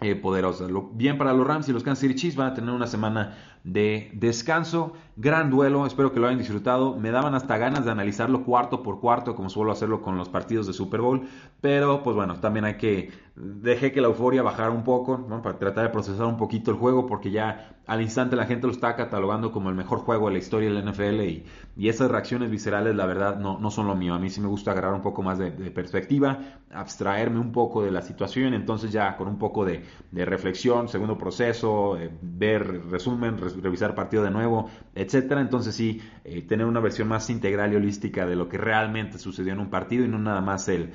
eh, 0.00 0.16
poderosa. 0.16 0.66
bien 0.92 1.18
para 1.18 1.32
los 1.32 1.46
Rams 1.46 1.68
y 1.68 1.72
los 1.72 1.82
Kansas 1.82 2.00
City 2.00 2.14
Chiefs 2.14 2.36
van 2.36 2.52
a 2.52 2.54
tener 2.54 2.70
una 2.70 2.86
semana 2.86 3.36
de 3.64 4.10
descanso. 4.14 4.94
Gran 5.16 5.50
duelo, 5.50 5.84
espero 5.86 6.12
que 6.12 6.20
lo 6.20 6.26
hayan 6.26 6.38
disfrutado. 6.38 6.96
Me 6.96 7.10
daban 7.10 7.34
hasta 7.34 7.58
ganas 7.58 7.84
de 7.84 7.90
analizarlo 7.90 8.42
cuarto 8.44 8.82
por 8.82 9.00
cuarto, 9.00 9.34
como 9.34 9.50
suelo 9.50 9.70
hacerlo 9.70 10.00
con 10.00 10.16
los 10.16 10.28
partidos 10.28 10.66
de 10.66 10.72
Super 10.72 11.00
Bowl. 11.00 11.28
Pero, 11.60 12.02
pues 12.02 12.16
bueno, 12.16 12.40
también 12.40 12.64
hay 12.64 12.76
que. 12.76 13.10
Dejé 13.36 13.92
que 13.92 14.00
la 14.00 14.08
euforia 14.08 14.42
bajara 14.42 14.70
un 14.70 14.84
poco, 14.84 15.26
para 15.42 15.58
tratar 15.58 15.84
de 15.84 15.90
procesar 15.90 16.26
un 16.26 16.36
poquito 16.36 16.70
el 16.70 16.76
juego, 16.76 17.06
porque 17.06 17.30
ya 17.30 17.80
al 17.86 18.02
instante 18.02 18.36
la 18.36 18.46
gente 18.46 18.66
lo 18.66 18.72
está 18.72 18.94
catalogando 18.94 19.50
como 19.50 19.68
el 19.68 19.74
mejor 19.74 19.98
juego 20.00 20.28
de 20.28 20.34
la 20.34 20.38
historia 20.38 20.70
de 20.70 20.80
la 20.80 20.90
NFL. 20.90 21.20
Y, 21.76 21.88
esas 21.88 22.10
reacciones 22.10 22.50
viscerales, 22.50 22.94
la 22.94 23.04
verdad, 23.06 23.38
no, 23.38 23.58
no 23.58 23.70
son 23.70 23.86
lo 23.86 23.96
mío. 23.96 24.14
A 24.14 24.18
mí 24.18 24.30
sí 24.30 24.40
me 24.40 24.46
gusta 24.46 24.70
agarrar 24.70 24.94
un 24.94 25.00
poco 25.00 25.22
más 25.22 25.38
de, 25.38 25.50
perspectiva, 25.50 26.38
abstraerme 26.72 27.40
un 27.40 27.52
poco 27.52 27.82
de 27.82 27.90
la 27.90 28.02
situación. 28.02 28.54
Entonces, 28.54 28.92
ya 28.92 29.16
con 29.16 29.28
un 29.28 29.38
poco 29.38 29.64
de, 29.64 29.82
reflexión, 30.12 30.88
segundo 30.88 31.18
proceso, 31.18 31.98
eh, 31.98 32.10
ver 32.22 32.88
resumen, 32.90 33.38
revisar 33.56 33.94
partido 33.94 34.22
de 34.22 34.30
nuevo, 34.30 34.70
etcétera. 34.94 35.40
Entonces 35.40 35.74
sí, 35.74 36.00
eh, 36.24 36.42
tener 36.42 36.66
una 36.66 36.80
versión 36.80 37.08
más 37.08 37.30
integral 37.30 37.72
y 37.72 37.76
holística 37.76 38.26
de 38.26 38.36
lo 38.36 38.48
que 38.48 38.58
realmente 38.58 39.18
sucedió 39.18 39.52
en 39.52 39.60
un 39.60 39.70
partido 39.70 40.04
y 40.04 40.08
no 40.08 40.18
nada 40.18 40.40
más 40.40 40.68
el, 40.68 40.90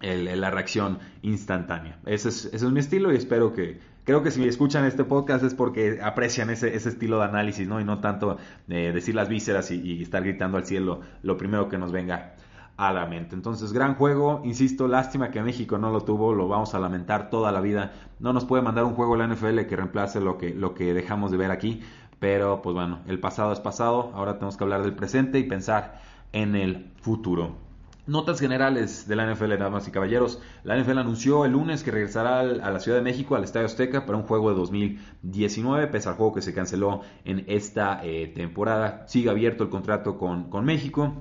la 0.00 0.50
reacción 0.50 0.98
instantánea. 1.22 1.98
Ese 2.06 2.28
es, 2.28 2.46
ese 2.46 2.66
es 2.66 2.72
mi 2.72 2.80
estilo 2.80 3.12
y 3.12 3.16
espero 3.16 3.52
que, 3.52 3.78
creo 4.04 4.22
que 4.22 4.30
si 4.30 4.46
escuchan 4.46 4.84
este 4.84 5.04
podcast 5.04 5.44
es 5.44 5.54
porque 5.54 6.00
aprecian 6.02 6.50
ese, 6.50 6.74
ese 6.74 6.90
estilo 6.90 7.18
de 7.18 7.24
análisis, 7.24 7.66
¿no? 7.66 7.80
Y 7.80 7.84
no 7.84 8.00
tanto 8.00 8.38
eh, 8.68 8.92
decir 8.92 9.14
las 9.14 9.28
vísceras 9.28 9.70
y, 9.70 10.02
estar 10.02 10.22
gritando 10.22 10.58
al 10.58 10.66
cielo 10.66 11.00
lo 11.22 11.36
primero 11.36 11.68
que 11.68 11.78
nos 11.78 11.90
venga 11.90 12.34
a 12.76 12.92
la 12.92 13.06
mente. 13.06 13.34
Entonces, 13.34 13.72
gran 13.72 13.94
juego, 13.94 14.40
insisto, 14.44 14.88
lástima 14.88 15.30
que 15.30 15.42
México 15.42 15.78
no 15.78 15.90
lo 15.90 16.02
tuvo, 16.02 16.34
lo 16.34 16.48
vamos 16.48 16.74
a 16.74 16.80
lamentar 16.80 17.30
toda 17.30 17.52
la 17.52 17.60
vida. 17.60 17.92
No 18.18 18.32
nos 18.32 18.44
puede 18.44 18.62
mandar 18.62 18.84
un 18.84 18.94
juego 18.94 19.16
la 19.16 19.26
NFL 19.26 19.60
que 19.60 19.76
reemplace 19.76 20.20
lo 20.20 20.38
que, 20.38 20.54
lo 20.54 20.74
que 20.74 20.94
dejamos 20.94 21.30
de 21.30 21.36
ver 21.36 21.50
aquí, 21.50 21.82
pero 22.18 22.62
pues 22.62 22.74
bueno, 22.74 23.00
el 23.06 23.20
pasado 23.20 23.52
es 23.52 23.60
pasado, 23.60 24.10
ahora 24.14 24.34
tenemos 24.34 24.56
que 24.56 24.64
hablar 24.64 24.82
del 24.82 24.94
presente 24.94 25.38
y 25.38 25.44
pensar 25.44 26.00
en 26.32 26.56
el 26.56 26.90
futuro. 27.00 27.62
Notas 28.06 28.38
generales 28.38 29.08
de 29.08 29.16
la 29.16 29.32
NFL, 29.32 29.56
damas 29.56 29.88
y 29.88 29.90
caballeros. 29.90 30.38
La 30.62 30.76
NFL 30.76 30.98
anunció 30.98 31.46
el 31.46 31.52
lunes 31.52 31.82
que 31.82 31.90
regresará 31.90 32.40
a 32.40 32.70
la 32.70 32.80
Ciudad 32.80 32.98
de 32.98 33.04
México, 33.04 33.34
al 33.34 33.44
Estadio 33.44 33.64
Azteca, 33.64 34.04
para 34.04 34.18
un 34.18 34.24
juego 34.24 34.50
de 34.50 34.56
2019, 34.56 35.86
pese 35.86 36.10
al 36.10 36.16
juego 36.16 36.34
que 36.34 36.42
se 36.42 36.52
canceló 36.52 37.00
en 37.24 37.44
esta 37.48 38.04
eh, 38.04 38.30
temporada. 38.34 39.04
Sigue 39.06 39.30
abierto 39.30 39.64
el 39.64 39.70
contrato 39.70 40.18
con, 40.18 40.50
con 40.50 40.66
México 40.66 41.14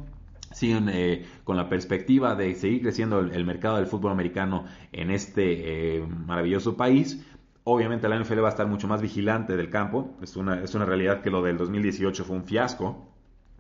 siguen 0.54 0.90
eh, 0.90 1.26
con 1.44 1.58
la 1.58 1.68
perspectiva 1.68 2.36
de 2.36 2.56
seguir 2.56 2.82
creciendo 2.82 3.20
el, 3.20 3.46
mercado 3.46 3.78
del 3.78 3.88
fútbol 3.88 4.12
americano 4.12 4.66
en 4.92 5.12
este 5.12 5.98
eh, 5.98 6.08
maravilloso 6.08 6.78
país. 6.78 7.26
Obviamente 7.66 8.08
la 8.08 8.20
NFL 8.20 8.44
va 8.44 8.48
a 8.48 8.52
estar 8.52 8.68
mucho 8.68 8.88
más 8.88 9.02
vigilante 9.02 9.56
del 9.58 9.70
campo. 9.70 10.16
Es 10.22 10.36
una, 10.36 10.62
es 10.62 10.76
una 10.76 10.86
realidad 10.86 11.22
que 11.22 11.30
lo 11.30 11.42
del 11.42 11.58
2018 11.58 12.24
fue 12.24 12.36
un 12.36 12.44
fiasco. 12.44 13.10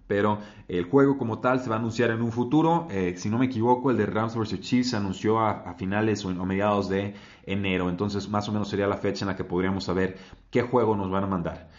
Pero 0.06 0.40
el 0.68 0.84
juego 0.84 1.18
como 1.18 1.40
tal 1.40 1.62
se 1.62 1.70
va 1.70 1.78
a 1.78 1.80
anunciar 1.80 2.12
en 2.12 2.22
un 2.22 2.32
futuro. 2.32 2.88
Eh, 2.92 3.14
si 3.16 3.30
no 3.30 3.40
me 3.40 3.46
equivoco, 3.46 3.90
el 3.90 3.98
de 3.98 4.06
Rams 4.06 4.36
vs. 4.36 4.60
Chiefs 4.60 4.90
se 4.90 4.98
anunció 4.98 5.40
a, 5.40 5.74
finales 5.76 6.26
o, 6.26 6.30
o 6.30 6.46
mediados 6.46 6.90
de 6.90 7.16
enero. 7.46 7.90
Entonces 7.90 8.28
más 8.28 8.48
o 8.50 8.52
menos 8.52 8.68
sería 8.68 8.88
la 8.88 8.98
fecha 8.98 9.24
en 9.24 9.30
la 9.30 9.38
que 9.38 9.46
podríamos 9.46 9.86
saber 9.86 10.18
qué 10.52 10.62
juego 10.62 10.96
nos 10.96 11.10
van 11.10 11.24
a 11.24 11.28
mandar. 11.28 11.70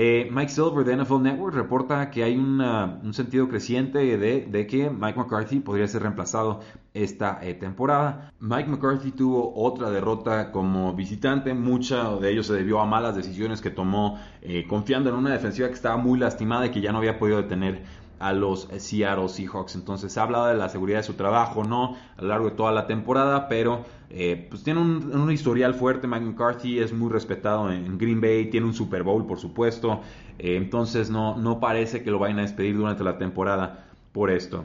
Eh, 0.00 0.28
Mike 0.30 0.52
Silver 0.52 0.84
de 0.84 0.96
NFL 0.96 1.20
Network 1.22 1.56
reporta 1.56 2.08
que 2.08 2.22
hay 2.22 2.36
un 2.36 3.12
sentido 3.12 3.48
creciente 3.48 3.98
de, 4.16 4.66
que 4.68 4.90
Mike 4.90 5.18
McCarthy 5.18 5.58
podría 5.58 5.88
ser 5.88 6.02
reemplazado 6.02 6.60
esta 6.94 7.40
eh, 7.42 7.54
temporada. 7.54 8.32
Mike 8.38 8.68
McCarthy 8.70 9.10
tuvo 9.10 9.52
otra 9.56 9.90
derrota 9.90 10.52
como 10.52 10.94
visitante, 10.94 11.52
mucha 11.52 12.14
de 12.14 12.30
ello 12.30 12.44
se 12.44 12.52
debió 12.52 12.78
a 12.78 12.86
malas 12.86 13.16
decisiones 13.16 13.60
que 13.60 13.70
tomó 13.70 14.20
eh, 14.40 14.68
confiando 14.68 15.10
en 15.10 15.16
una 15.16 15.32
defensiva 15.32 15.66
que 15.66 15.74
estaba 15.74 15.96
muy 15.96 16.16
lastimada 16.16 16.66
y 16.66 16.70
que 16.70 16.80
ya 16.80 16.92
no 16.92 16.98
había 16.98 17.18
podido 17.18 17.42
detener 17.42 17.82
a 18.18 18.32
los 18.32 18.68
Seattle 18.78 19.28
Seahawks. 19.28 19.74
Entonces 19.74 20.12
se 20.12 20.20
ha 20.20 20.24
hablado 20.24 20.46
de 20.46 20.56
la 20.56 20.68
seguridad 20.68 20.98
de 20.98 21.04
su 21.04 21.14
trabajo, 21.14 21.64
no 21.64 21.96
a 22.16 22.22
lo 22.22 22.28
largo 22.28 22.50
de 22.50 22.56
toda 22.56 22.72
la 22.72 22.86
temporada, 22.86 23.48
pero 23.48 23.84
eh, 24.10 24.46
pues 24.48 24.62
tiene 24.62 24.80
un, 24.80 25.30
historial 25.30 25.74
fuerte. 25.74 26.06
Mike 26.06 26.24
McCarthy 26.24 26.78
es 26.78 26.92
muy 26.92 27.10
respetado 27.10 27.70
en, 27.70 27.98
Green 27.98 28.20
Bay, 28.20 28.50
tiene 28.50 28.66
un 28.66 28.74
Super 28.74 29.02
Bowl, 29.02 29.26
por 29.26 29.38
supuesto. 29.38 30.00
Eh, 30.38 30.56
entonces 30.56 31.10
no, 31.10 31.36
no 31.36 31.60
parece 31.60 32.02
que 32.02 32.10
lo 32.10 32.18
vayan 32.18 32.38
a 32.38 32.42
despedir 32.42 32.76
durante 32.76 33.04
la 33.04 33.18
temporada 33.18 33.86
por 34.12 34.30
esto. 34.30 34.64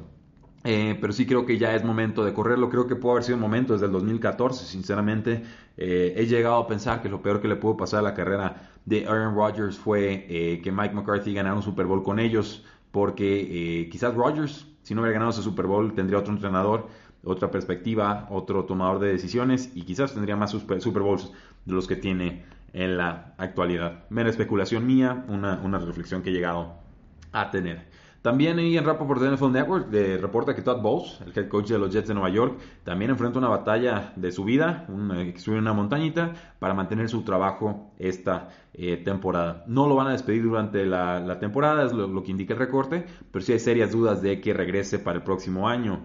Eh, 0.65 0.98
pero 1.01 1.12
sí 1.12 1.25
creo 1.25 1.45
que 1.45 1.57
ya 1.57 1.75
es 1.75 1.83
momento 1.83 2.24
de 2.24 2.33
correrlo. 2.33 2.69
Creo 2.69 2.88
que 2.88 2.95
puede 2.95 3.13
haber 3.13 3.24
sido 3.25 3.36
un 3.36 3.41
momento 3.41 3.74
desde 3.74 3.88
el 3.88 3.91
2014. 3.91 4.65
Sinceramente, 4.65 5.43
he 5.75 6.25
llegado 6.25 6.55
a 6.55 6.67
pensar 6.67 7.01
que 7.01 7.10
lo 7.10 7.22
peor 7.22 7.41
que 7.41 7.48
le 7.50 7.57
pudo 7.57 7.75
pasar 7.75 8.00
a 8.00 8.03
la 8.03 8.13
carrera 8.13 8.69
de 8.86 9.05
Aaron 9.07 9.36
Rodgers 9.36 9.77
fue 9.77 10.62
que 10.63 10.72
Mike 10.72 10.93
McCarthy 10.93 11.33
ganara 11.33 11.55
un 11.55 11.63
Super 11.63 11.86
Bowl 11.86 12.03
con 12.03 12.19
ellos 12.19 12.63
porque 12.93 13.81
eh, 13.81 13.89
quizás 13.89 14.13
Rodgers, 14.13 14.67
si 14.83 14.93
no 14.93 15.01
hubiera 15.01 15.15
ganado 15.15 15.31
ese 15.31 15.41
Super 15.41 15.65
Bowl, 15.65 15.93
tendría 15.95 16.19
otro 16.19 16.31
entrenador 16.31 16.88
otra 17.25 17.50
perspectiva, 17.50 18.27
otro 18.29 18.65
tomador 18.65 19.00
de 19.00 19.07
decisiones 19.07 19.71
y 19.73 19.83
quizás 19.83 20.13
tendría 20.13 20.35
más 20.35 20.51
Super 20.51 21.01
Bowls 21.01 21.31
de 21.65 21.73
los 21.73 21.88
que 21.88 21.95
tiene 21.95 22.43
en 22.73 22.97
la 22.97 23.33
actualidad. 23.38 24.03
Mera 24.09 24.29
especulación 24.29 24.85
mía, 24.85 25.25
una, 25.27 25.59
una 25.63 25.79
reflexión 25.79 26.21
que 26.21 26.29
he 26.29 26.33
llegado 26.33 26.75
a 27.31 27.50
tener. 27.50 27.88
También 28.24 28.58
ahí 28.58 28.77
en 28.77 28.86
por 28.86 29.20
de 29.20 29.36
NFL 29.36 29.51
Network 29.51 29.89
de, 29.89 30.18
reporta 30.18 30.56
que 30.56 30.62
Todd 30.62 30.82
Bowles, 30.82 31.20
el 31.25 31.38
head 31.38 31.50
coach 31.50 31.68
de 31.68 31.77
los 31.77 31.92
Jets 31.92 32.08
de 32.08 32.13
Nueva 32.13 32.30
York, 32.30 32.58
también 32.86 33.12
enfrenta 33.12 33.38
una 33.38 33.50
batalla 33.50 34.13
de 34.15 34.32
su 34.32 34.46
vida, 34.46 34.88
que 34.88 35.39
sube 35.39 35.58
una 35.58 35.74
montañita 35.74 36.32
para 36.58 36.74
mantener 36.74 37.10
su 37.10 37.24
trabajo 37.24 37.92
esta 38.00 38.48
eh, 38.74 38.96
temporada. 38.96 39.65
No 39.68 39.89
lo 39.89 39.96
van 39.96 40.08
a 40.08 40.12
despedir 40.13 40.44
durante 40.44 40.86
la, 40.86 41.38
temporada, 41.42 41.86
es 41.86 41.92
lo, 41.92 42.24
que 42.24 42.32
indica 42.32 42.53
el 42.53 42.60
recorte, 42.60 43.06
pero 43.30 43.44
sí 43.44 43.51
hay 43.51 43.60
serias 43.60 43.92
dudas 43.92 44.22
de 44.22 44.39
que 44.39 44.53
regrese 44.53 45.00
para 45.00 45.18
el 45.18 45.24
próximo 45.24 45.68
año. 45.68 46.00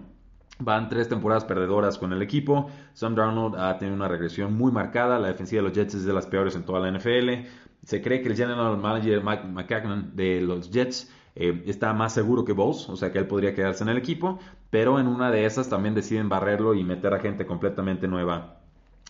Van 0.59 0.89
tres 0.89 1.07
temporadas 1.07 1.45
perdedoras 1.45 1.97
con 1.97 2.11
el 2.11 2.21
equipo. 2.21 2.69
Sam 2.91 3.15
Darnold 3.15 3.55
ha 3.55 3.77
tenido 3.77 3.95
una 3.95 4.09
regresión 4.09 4.57
muy 4.57 4.73
marcada. 4.73 5.19
La 5.19 5.29
defensiva 5.29 5.61
de 5.61 5.69
los 5.69 5.77
Jets 5.77 5.93
es 5.93 6.03
de 6.03 6.11
las 6.11 6.27
peores 6.27 6.53
en 6.57 6.63
toda 6.63 6.81
la 6.81 6.91
NFL. 6.91 7.47
Se 7.85 8.01
cree 8.01 8.21
que 8.21 8.27
el 8.27 8.35
general 8.35 8.77
manager 8.77 9.23
Mike 9.23 10.11
de 10.15 10.41
los 10.41 10.69
Jets 10.69 11.09
eh, 11.41 11.63
está 11.67 11.93
más 11.93 12.13
seguro 12.13 12.43
que 12.43 12.51
vos, 12.51 12.89
o 12.89 12.97
sea 12.97 13.13
que 13.13 13.17
él 13.17 13.25
podría 13.25 13.55
quedarse 13.55 13.81
en 13.83 13.89
el 13.89 13.97
equipo, 13.97 14.39
pero 14.69 14.99
en 14.99 15.07
una 15.07 15.31
de 15.31 15.45
esas 15.45 15.69
también 15.69 15.95
deciden 15.95 16.27
barrerlo 16.27 16.73
y 16.75 16.83
meter 16.83 17.13
a 17.13 17.19
gente 17.19 17.45
completamente 17.45 18.09
nueva 18.09 18.57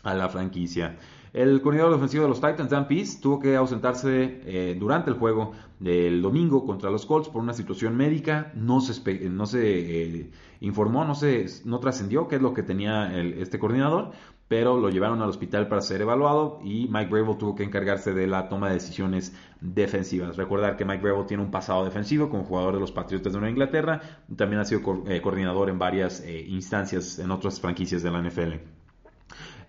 a 0.03 0.13
la 0.13 0.29
franquicia. 0.29 0.95
El 1.33 1.59
coordinador 1.61 1.93
ofensivo 1.93 2.23
de 2.23 2.29
los 2.29 2.39
Titans, 2.39 2.69
Dan 2.69 2.87
Pease, 2.87 3.19
tuvo 3.19 3.39
que 3.39 3.55
ausentarse 3.55 4.41
eh, 4.45 4.77
durante 4.79 5.09
el 5.09 5.17
juego 5.17 5.53
del 5.79 6.21
domingo 6.21 6.67
contra 6.67 6.91
los 6.91 7.07
Colts 7.07 7.29
por 7.29 7.41
una 7.41 7.53
situación 7.53 7.97
médica. 7.97 8.51
No 8.55 8.79
se, 8.79 9.01
eh, 9.07 10.29
informó, 10.59 11.05
no, 11.05 11.15
se, 11.15 11.47
no 11.65 11.79
trascendió 11.79 12.27
qué 12.27 12.35
es 12.35 12.41
lo 12.43 12.53
que 12.53 12.61
tenía 12.61 13.11
este 13.19 13.57
coordinador, 13.57 14.11
pero 14.49 14.77
lo 14.77 14.89
llevaron 14.89 15.21
al 15.21 15.29
hospital 15.29 15.69
para 15.69 15.79
ser 15.79 16.01
evaluado 16.01 16.59
y 16.63 16.89
Mike 16.89 17.11
Brable 17.11 17.35
tuvo 17.35 17.55
que 17.55 17.63
encargarse 17.63 18.13
de 18.13 18.27
la 18.27 18.49
toma 18.49 18.67
de 18.67 18.73
decisiones 18.73 19.33
defensivas. 19.61 20.35
Recordar 20.35 20.75
que 20.75 20.83
Mike 20.83 21.03
Brable 21.03 21.23
tiene 21.25 21.43
un 21.43 21.51
pasado 21.51 21.85
defensivo 21.85 22.29
como 22.29 22.43
jugador 22.43 22.73
de 22.73 22.81
los 22.81 22.91
Patriotas 22.91 23.31
de 23.31 23.39
Nueva 23.39 23.51
Inglaterra, 23.51 24.01
también 24.35 24.59
ha 24.59 24.65
sido 24.65 24.81
eh, 25.07 25.21
coordinador 25.21 25.69
en 25.69 25.79
varias 25.79 26.25
instancias 26.25 27.19
en 27.19 27.31
otras 27.31 27.61
franquicias 27.61 28.03
de 28.03 28.11
la 28.11 28.21
NFL. 28.21 28.55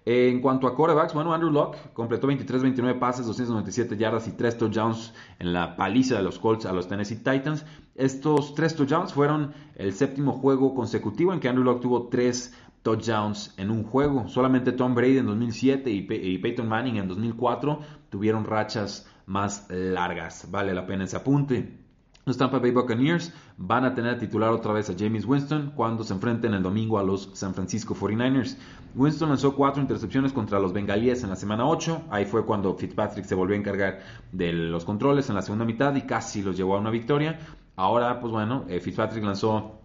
En 0.07 0.41
cuanto 0.41 0.67
a 0.67 0.75
quarterbacks, 0.75 1.13
bueno, 1.13 1.35
Andrew 1.35 1.51
Locke 1.51 1.77
completó 1.93 2.27
23-29 2.27 2.99
pases, 2.99 3.27
297 3.27 3.99
yardas 3.99 4.27
y 4.29 4.33
3 4.33 4.57
touchdowns 4.57 5.13
en 5.39 5.53
la 5.53 5.77
paliza 5.77 6.17
de 6.17 6.23
los 6.23 6.39
Colts 6.39 6.65
a 6.65 6.73
los 6.73 6.89
Tennessee 6.89 7.17
Titans. 7.17 7.67
Estos 7.95 8.55
3 8.55 8.77
touchdowns 8.77 9.13
fueron 9.13 9.53
el 9.77 9.93
séptimo 9.93 10.33
juego 10.33 10.75
consecutivo 10.75 11.35
en 11.35 11.41
que 11.41 11.49
Andrew 11.51 11.65
Locke 11.65 11.83
tuvo 11.83 12.09
3 12.09 12.55
touchdowns 12.83 13.55
en 13.57 13.71
un 13.71 13.85
juego. 13.85 14.29
Solamente 14.29 14.73
Tom 14.73 14.95
Brady 14.95 15.19
en 15.19 15.27
2007 15.27 15.91
y, 15.91 16.39
Peyton 16.39 16.69
Manning 16.69 16.97
en 16.97 17.09
2004 17.09 17.81
tuvieron 18.09 18.45
rachas 18.45 19.07
más 19.27 19.67
largas. 19.71 20.51
Vale 20.51 20.75
la 20.75 20.87
pena 20.87 21.05
ese 21.05 21.17
apunte. 21.17 21.79
Los 22.27 22.37
Tampa 22.37 22.59
Bay 22.59 22.71
Buccaneers 22.71 23.33
van 23.57 23.85
a 23.85 23.95
tener 23.95 24.15
a 24.15 24.19
titular 24.19 24.51
otra 24.51 24.73
vez 24.73 24.91
a 24.91 24.95
James 24.97 25.25
Winston 25.25 25.73
cuando 25.75 26.05
se 26.05 26.13
enfrenten 26.13 26.53
el 26.53 26.63
domingo 26.63 26.99
a 26.99 27.03
los 27.03 27.31
San 27.33 27.55
Francisco 27.55 27.95
49ers. 27.95 28.59
Winston 28.95 29.31
lanzó 29.31 29.57
cuatro 29.57 29.81
intercepciones 29.81 30.33
contra 30.33 30.61
los 30.61 30.73
bengalíes 30.73 31.23
en 31.23 31.31
la 31.31 31.37
semana 31.37 31.67
8. 31.67 32.03
Ahí 32.11 32.27
fue 32.27 32.45
cuando 32.45 32.75
Fitzpatrick 32.75 33.25
se 33.25 33.35
volvió 33.35 33.57
a 33.57 33.59
encargar 33.59 34.01
de 34.33 34.53
los 34.53 34.85
controles 34.85 35.29
en 35.31 35.35
la 35.35 35.43
segunda 35.43 35.65
mitad 35.65 35.95
y 35.95 36.03
casi 36.03 36.43
los 36.43 36.57
llevó 36.57 36.77
a 36.77 36.81
una 36.81 36.91
victoria. 36.91 37.39
Ahora, 37.75 38.21
pues 38.21 38.31
bueno, 38.31 38.65
eh, 38.69 38.81
Fitzpatrick 38.81 39.25
lanzó 39.25 39.80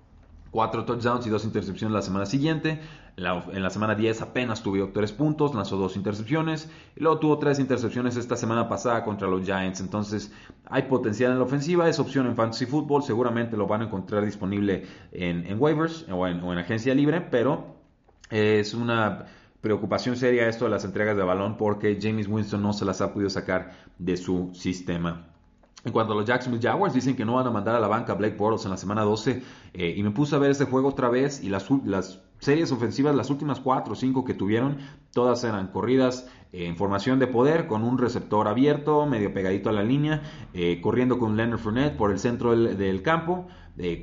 cuatro 0.55 0.85
touchdowns 0.85 1.27
y 1.27 1.29
dos 1.29 1.43
intercepciones 1.43 1.93
la 1.93 2.01
semana 2.01 2.25
siguiente. 2.25 2.79
en 3.17 3.61
la 3.61 3.69
semana 3.69 3.93
10 3.93 4.21
apenas 4.21 4.63
tuvo 4.63 4.87
tres 4.93 5.11
puntos, 5.11 5.53
lanzó 5.53 5.75
dos 5.75 5.97
intercepciones. 5.97 6.69
Y 6.95 7.01
luego 7.01 7.19
tuvo 7.19 7.39
tres 7.39 7.59
intercepciones 7.59 8.15
esta 8.15 8.37
semana 8.37 8.69
pasada 8.69 9.03
contra 9.03 9.27
los 9.27 9.43
Giants. 9.43 9.81
Entonces 9.81 10.31
hay 10.67 10.83
potencial 10.83 11.33
en 11.33 11.39
la 11.39 11.43
ofensiva, 11.43 11.89
es 11.89 11.99
opción 11.99 12.25
en 12.27 12.37
Fantasy 12.37 12.67
Football. 12.67 13.03
Seguramente 13.03 13.57
lo 13.57 13.67
van 13.67 13.81
a 13.81 13.85
encontrar 13.87 14.23
disponible 14.23 14.85
en, 15.11 15.59
waivers 15.59 16.05
o 16.09 16.25
en 16.25 16.57
agencia 16.57 16.95
libre, 16.95 17.19
pero 17.19 17.75
es 18.29 18.73
una 18.73 19.25
preocupación 19.59 20.15
seria 20.15 20.47
esto 20.47 20.63
de 20.63 20.71
las 20.71 20.85
entregas 20.85 21.17
de 21.17 21.23
balón 21.23 21.57
porque 21.57 21.99
James 22.01 22.29
Winston 22.29 22.61
no 22.61 22.71
se 22.71 22.85
las 22.85 23.01
ha 23.01 23.11
podido 23.11 23.29
sacar 23.29 23.73
de 23.99 24.15
su 24.15 24.51
sistema. 24.53 25.34
En 25.85 25.91
cuanto 25.91 26.13
a 26.13 26.15
los 26.15 26.25
Jacksonville 26.25 26.67
Jaguars, 26.67 26.95
dicen 26.95 27.15
que 27.15 27.23
no 27.25 27.35
van 27.35 27.45
a 27.45 27.51
mandar 27.51 27.75
a 27.75 27.79
la 27.79 27.87
banca 27.87 28.13
a 28.13 28.15
Blake 28.15 28.35
Bortles 28.35 28.65
en 28.65 28.71
la 28.71 28.77
semana 28.77 29.03
12. 29.03 29.43
Eh, 29.73 29.93
y 29.95 30.01
me 30.01 30.09
puse 30.09 30.35
a 30.35 30.39
ver 30.39 30.49
ese 30.49 30.65
juego 30.65 30.89
otra 30.89 31.09
vez 31.09 31.43
y 31.43 31.49
las, 31.49 31.67
las 31.85 32.21
series 32.39 32.71
ofensivas, 32.71 33.15
las 33.15 33.29
últimas 33.29 33.59
4 33.59 33.93
o 33.93 33.95
5 33.95 34.25
que 34.25 34.33
tuvieron, 34.33 34.77
todas 35.13 35.43
eran 35.43 35.67
corridas 35.67 36.27
en 36.51 36.75
formación 36.75 37.19
de 37.19 37.27
poder, 37.27 37.67
con 37.67 37.83
un 37.83 37.97
receptor 37.97 38.47
abierto, 38.47 39.05
medio 39.05 39.33
pegadito 39.33 39.69
a 39.69 39.73
la 39.73 39.83
línea, 39.83 40.21
eh, 40.53 40.79
corriendo 40.81 41.19
con 41.19 41.37
Leonard 41.37 41.59
Fournette 41.59 41.97
por 41.97 42.11
el 42.11 42.19
centro 42.19 42.55
del 42.55 43.01
campo 43.01 43.47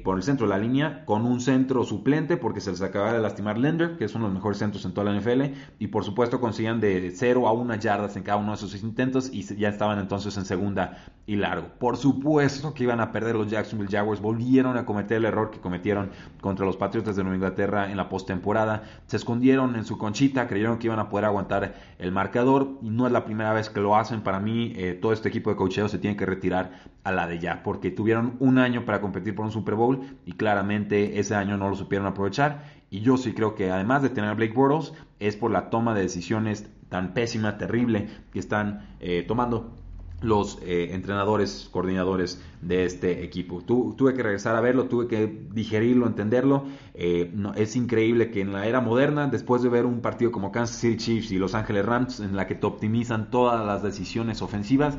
por 0.05 0.19
el 0.19 0.23
centro 0.23 0.47
de 0.47 0.51
la 0.51 0.59
línea 0.59 1.05
con 1.07 1.25
un 1.25 1.41
centro 1.41 1.83
suplente 1.85 2.37
porque 2.37 2.61
se 2.61 2.71
les 2.71 2.83
acaba 2.83 3.13
de 3.13 3.21
lastimar 3.21 3.57
Lender, 3.57 3.97
que 3.97 4.05
es 4.05 4.15
uno 4.15 4.25
de 4.25 4.29
los 4.29 4.35
mejores 4.35 4.59
centros 4.59 4.85
en 4.85 4.93
toda 4.93 5.11
la 5.11 5.19
NFL, 5.19 5.43
y 5.79 5.87
por 5.87 6.05
supuesto 6.05 6.41
conseguían 6.41 6.81
de 6.81 7.11
0 7.11 7.49
a 7.49 7.53
1 7.53 7.75
yardas 7.77 8.17
en 8.17 8.23
cada 8.23 8.37
uno 8.37 8.53
de 8.53 8.57
esos 8.57 8.75
intentos 8.83 9.31
y 9.33 9.43
ya 9.57 9.69
estaban 9.69 9.99
entonces 9.99 10.37
en 10.37 10.45
segunda 10.45 10.99
y 11.27 11.37
largo. 11.37 11.69
Por 11.79 11.97
supuesto 11.97 12.75
que 12.75 12.83
iban 12.83 13.01
a 13.01 13.13
perder 13.13 13.37
los 13.37 13.51
Jacksonville 13.51 13.91
Jaguars, 13.91 14.21
volvieron 14.21 14.77
a 14.77 14.85
cometer 14.85 15.19
el 15.19 15.25
error 15.25 15.51
que 15.51 15.61
cometieron 15.61 16.11
contra 16.41 16.67
los 16.67 16.77
Patriotas 16.77 17.17
de 17.17 17.23
Nueva 17.23 17.37
Inglaterra 17.37 17.91
en 17.91 17.97
la 17.97 18.09
postemporada, 18.09 18.83
se 19.07 19.17
escondieron 19.17 19.77
en 19.77 19.85
su 19.85 19.99
conchita, 19.99 20.49
creyeron 20.49 20.79
que 20.79 20.89
iban 20.89 20.99
a 20.99 21.09
poder 21.09 21.27
aguantar 21.27 21.75
el 21.99 22.13
marcador 22.13 22.79
y 22.83 22.91
no 22.91 23.07
es 23.07 23.13
la 23.13 23.25
primera 23.25 23.53
vez 23.53 23.71
que 23.71 23.81
lo 23.81 23.97
hacen. 23.97 24.23
Para 24.23 24.41
mí, 24.41 24.73
eh, 24.77 24.99
todo 25.01 25.13
este 25.13 25.29
equipo 25.29 25.51
de 25.51 25.57
cocheo 25.57 25.89
se 25.89 25.99
tiene 25.99 26.17
que 26.17 26.27
retirar 26.27 26.93
a 27.05 27.13
la 27.13 27.27
de 27.27 27.39
ya, 27.39 27.63
porque 27.63 27.91
tuvieron 27.91 28.37
un 28.39 28.59
año 28.59 28.85
para 28.85 29.01
competir 29.01 29.35
por 29.35 29.45
un 29.45 29.53
Super 29.63 29.77
Bowl 29.77 30.01
y 30.27 30.33
claramente 30.33 31.21
ese 31.21 31.35
año 31.35 31.57
no 31.57 31.69
lo 31.69 31.77
supieron 31.77 32.07
aprovechar. 32.07 32.65
Y 32.91 33.01
yo 33.01 33.17
sí 33.17 33.33
creo 33.33 33.55
que 33.55 33.71
además 33.71 34.03
de 34.03 34.11
tener 34.11 34.31
a 34.31 34.35
Blake 34.35 34.53
Bortles, 34.53 34.93
es 35.19 35.37
por 35.37 35.51
la 35.51 35.71
toma 35.71 35.95
de 35.95 36.03
decisiones 36.03 36.69
tan 36.89 37.15
pésima, 37.15 37.57
terrible 37.57 38.09
que 38.33 38.39
están 38.39 38.97
eh, 39.01 39.25
tomando 39.27 39.77
los 40.23 40.59
eh, 40.63 40.91
entrenadores, 40.93 41.69
coordinadores 41.73 42.41
de 42.61 42.85
este 42.85 43.25
equipo. 43.25 43.63
tuve 43.63 44.15
que 44.15 44.23
regresar 44.23 44.57
a 44.57 44.61
verlo, 44.61 44.85
tuve 44.85 45.09
que 45.09 45.27
digerirlo, 45.53 46.07
entenderlo. 46.07 46.65
Eh, 46.95 47.33
es 47.57 47.77
increíble 47.77 48.31
que 48.31 48.41
en 48.41 48.53
la 48.53 48.67
era 48.67 48.81
moderna, 48.81 49.27
después 49.27 49.63
de 49.63 49.69
ver 49.69 49.85
un 49.85 50.01
partido 50.01 50.31
como 50.31 50.53
Kansas 50.53 50.77
City 50.77 50.97
Chiefs 50.97 51.33
y 51.33 51.39
Los 51.39 51.55
Ángeles 51.55 51.85
Rams, 51.85 52.21
en 52.21 52.37
la 52.37 52.47
que 52.47 52.55
te 52.55 52.67
optimizan 52.67 53.31
todas 53.31 53.65
las 53.67 53.83
decisiones 53.83 54.43
ofensivas, 54.43 54.97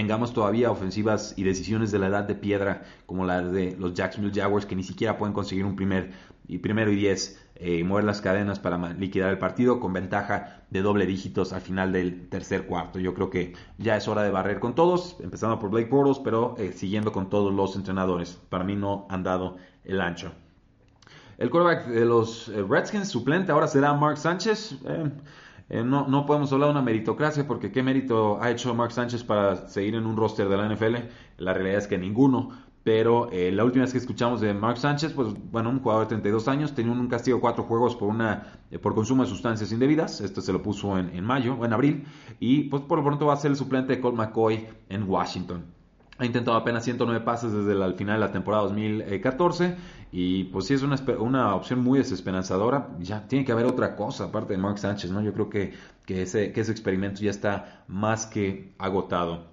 tengamos 0.00 0.32
todavía 0.32 0.70
ofensivas 0.70 1.34
y 1.36 1.42
decisiones 1.42 1.92
de 1.92 1.98
la 1.98 2.06
edad 2.06 2.24
de 2.24 2.34
piedra 2.34 2.84
como 3.04 3.26
la 3.26 3.42
de 3.42 3.76
los 3.78 3.92
Jacksonville 3.92 4.32
Jaguars 4.34 4.64
que 4.64 4.74
ni 4.74 4.82
siquiera 4.82 5.18
pueden 5.18 5.34
conseguir 5.34 5.66
un 5.66 5.76
primer 5.76 6.12
y 6.48 6.56
primero 6.56 6.90
y 6.90 6.96
diez 6.96 7.38
eh, 7.56 7.80
y 7.80 7.84
mover 7.84 8.04
las 8.04 8.22
cadenas 8.22 8.58
para 8.58 8.78
liquidar 8.94 9.28
el 9.28 9.36
partido 9.36 9.78
con 9.78 9.92
ventaja 9.92 10.62
de 10.70 10.80
doble 10.80 11.04
dígitos 11.04 11.52
al 11.52 11.60
final 11.60 11.92
del 11.92 12.30
tercer 12.30 12.64
cuarto. 12.64 12.98
Yo 12.98 13.12
creo 13.12 13.28
que 13.28 13.52
ya 13.76 13.94
es 13.94 14.08
hora 14.08 14.22
de 14.22 14.30
barrer 14.30 14.58
con 14.58 14.74
todos, 14.74 15.18
empezando 15.20 15.58
por 15.58 15.68
Blake 15.68 15.90
Bortles, 15.90 16.18
pero 16.18 16.54
eh, 16.56 16.72
siguiendo 16.72 17.12
con 17.12 17.28
todos 17.28 17.52
los 17.52 17.76
entrenadores. 17.76 18.40
Para 18.48 18.64
mí 18.64 18.76
no 18.76 19.06
han 19.10 19.22
dado 19.22 19.58
el 19.84 20.00
ancho. 20.00 20.32
El 21.36 21.50
quarterback 21.50 21.88
de 21.88 22.06
los 22.06 22.48
eh, 22.48 22.64
Redskins 22.66 23.08
suplente 23.08 23.52
ahora 23.52 23.68
será 23.68 23.92
Mark 23.92 24.16
Sánchez. 24.16 24.78
No, 25.70 26.08
no, 26.08 26.26
podemos 26.26 26.52
hablar 26.52 26.68
de 26.68 26.72
una 26.72 26.82
meritocracia 26.82 27.46
porque 27.46 27.70
qué 27.70 27.82
mérito 27.82 28.42
ha 28.42 28.50
hecho 28.50 28.74
Mark 28.74 28.92
Sánchez 28.92 29.22
para 29.22 29.68
seguir 29.68 29.94
en 29.94 30.06
un 30.06 30.16
roster 30.16 30.48
de 30.48 30.56
la 30.56 30.68
NFL. 30.68 30.96
La 31.38 31.54
realidad 31.54 31.78
es 31.78 31.86
que 31.86 31.98
ninguno. 31.98 32.50
Pero 32.82 33.30
eh, 33.30 33.52
la 33.52 33.64
última 33.64 33.84
vez 33.84 33.92
que 33.92 33.98
escuchamos 33.98 34.40
de 34.40 34.54
Mark 34.54 34.78
Sánchez, 34.78 35.12
pues 35.12 35.28
bueno, 35.52 35.68
un 35.68 35.80
jugador 35.80 36.04
de 36.04 36.08
32 36.08 36.48
años, 36.48 36.74
tenía 36.74 36.92
un 36.92 37.08
castigo 37.08 37.36
de 37.36 37.40
cuatro 37.42 37.64
juegos 37.64 37.94
por 37.94 38.08
una 38.08 38.60
eh, 38.70 38.78
por 38.78 38.94
consumo 38.94 39.22
de 39.22 39.28
sustancias 39.28 39.70
indebidas. 39.70 40.20
Esto 40.22 40.40
se 40.40 40.52
lo 40.52 40.62
puso 40.62 40.98
en, 40.98 41.10
en 41.10 41.24
mayo 41.24 41.56
o 41.60 41.64
en 41.64 41.72
abril. 41.72 42.04
Y 42.40 42.62
pues 42.64 42.82
por 42.82 42.98
lo 42.98 43.04
pronto 43.04 43.26
va 43.26 43.34
a 43.34 43.36
ser 43.36 43.50
el 43.50 43.56
suplente 43.56 43.94
de 43.94 44.00
Colt 44.00 44.16
McCoy 44.16 44.66
en 44.88 45.08
Washington. 45.08 45.79
Ha 46.20 46.26
intentado 46.26 46.54
apenas 46.54 46.84
109 46.84 47.24
pases 47.24 47.50
desde 47.50 47.72
el 47.72 47.94
final 47.94 48.20
de 48.20 48.26
la 48.26 48.30
temporada 48.30 48.64
2014 48.64 49.74
y 50.12 50.44
pues 50.44 50.66
sí 50.66 50.74
es 50.74 50.82
una, 50.82 50.96
una 51.18 51.54
opción 51.54 51.82
muy 51.82 51.98
desesperanzadora. 51.98 52.88
Ya 52.98 53.26
tiene 53.26 53.42
que 53.42 53.52
haber 53.52 53.64
otra 53.64 53.96
cosa 53.96 54.24
aparte 54.24 54.52
de 54.52 54.58
Mark 54.58 54.78
Sánchez, 54.78 55.10
¿no? 55.12 55.22
Yo 55.22 55.32
creo 55.32 55.48
que, 55.48 55.72
que, 56.04 56.20
ese, 56.20 56.52
que 56.52 56.60
ese 56.60 56.72
experimento 56.72 57.22
ya 57.22 57.30
está 57.30 57.84
más 57.88 58.26
que 58.26 58.74
agotado. 58.76 59.46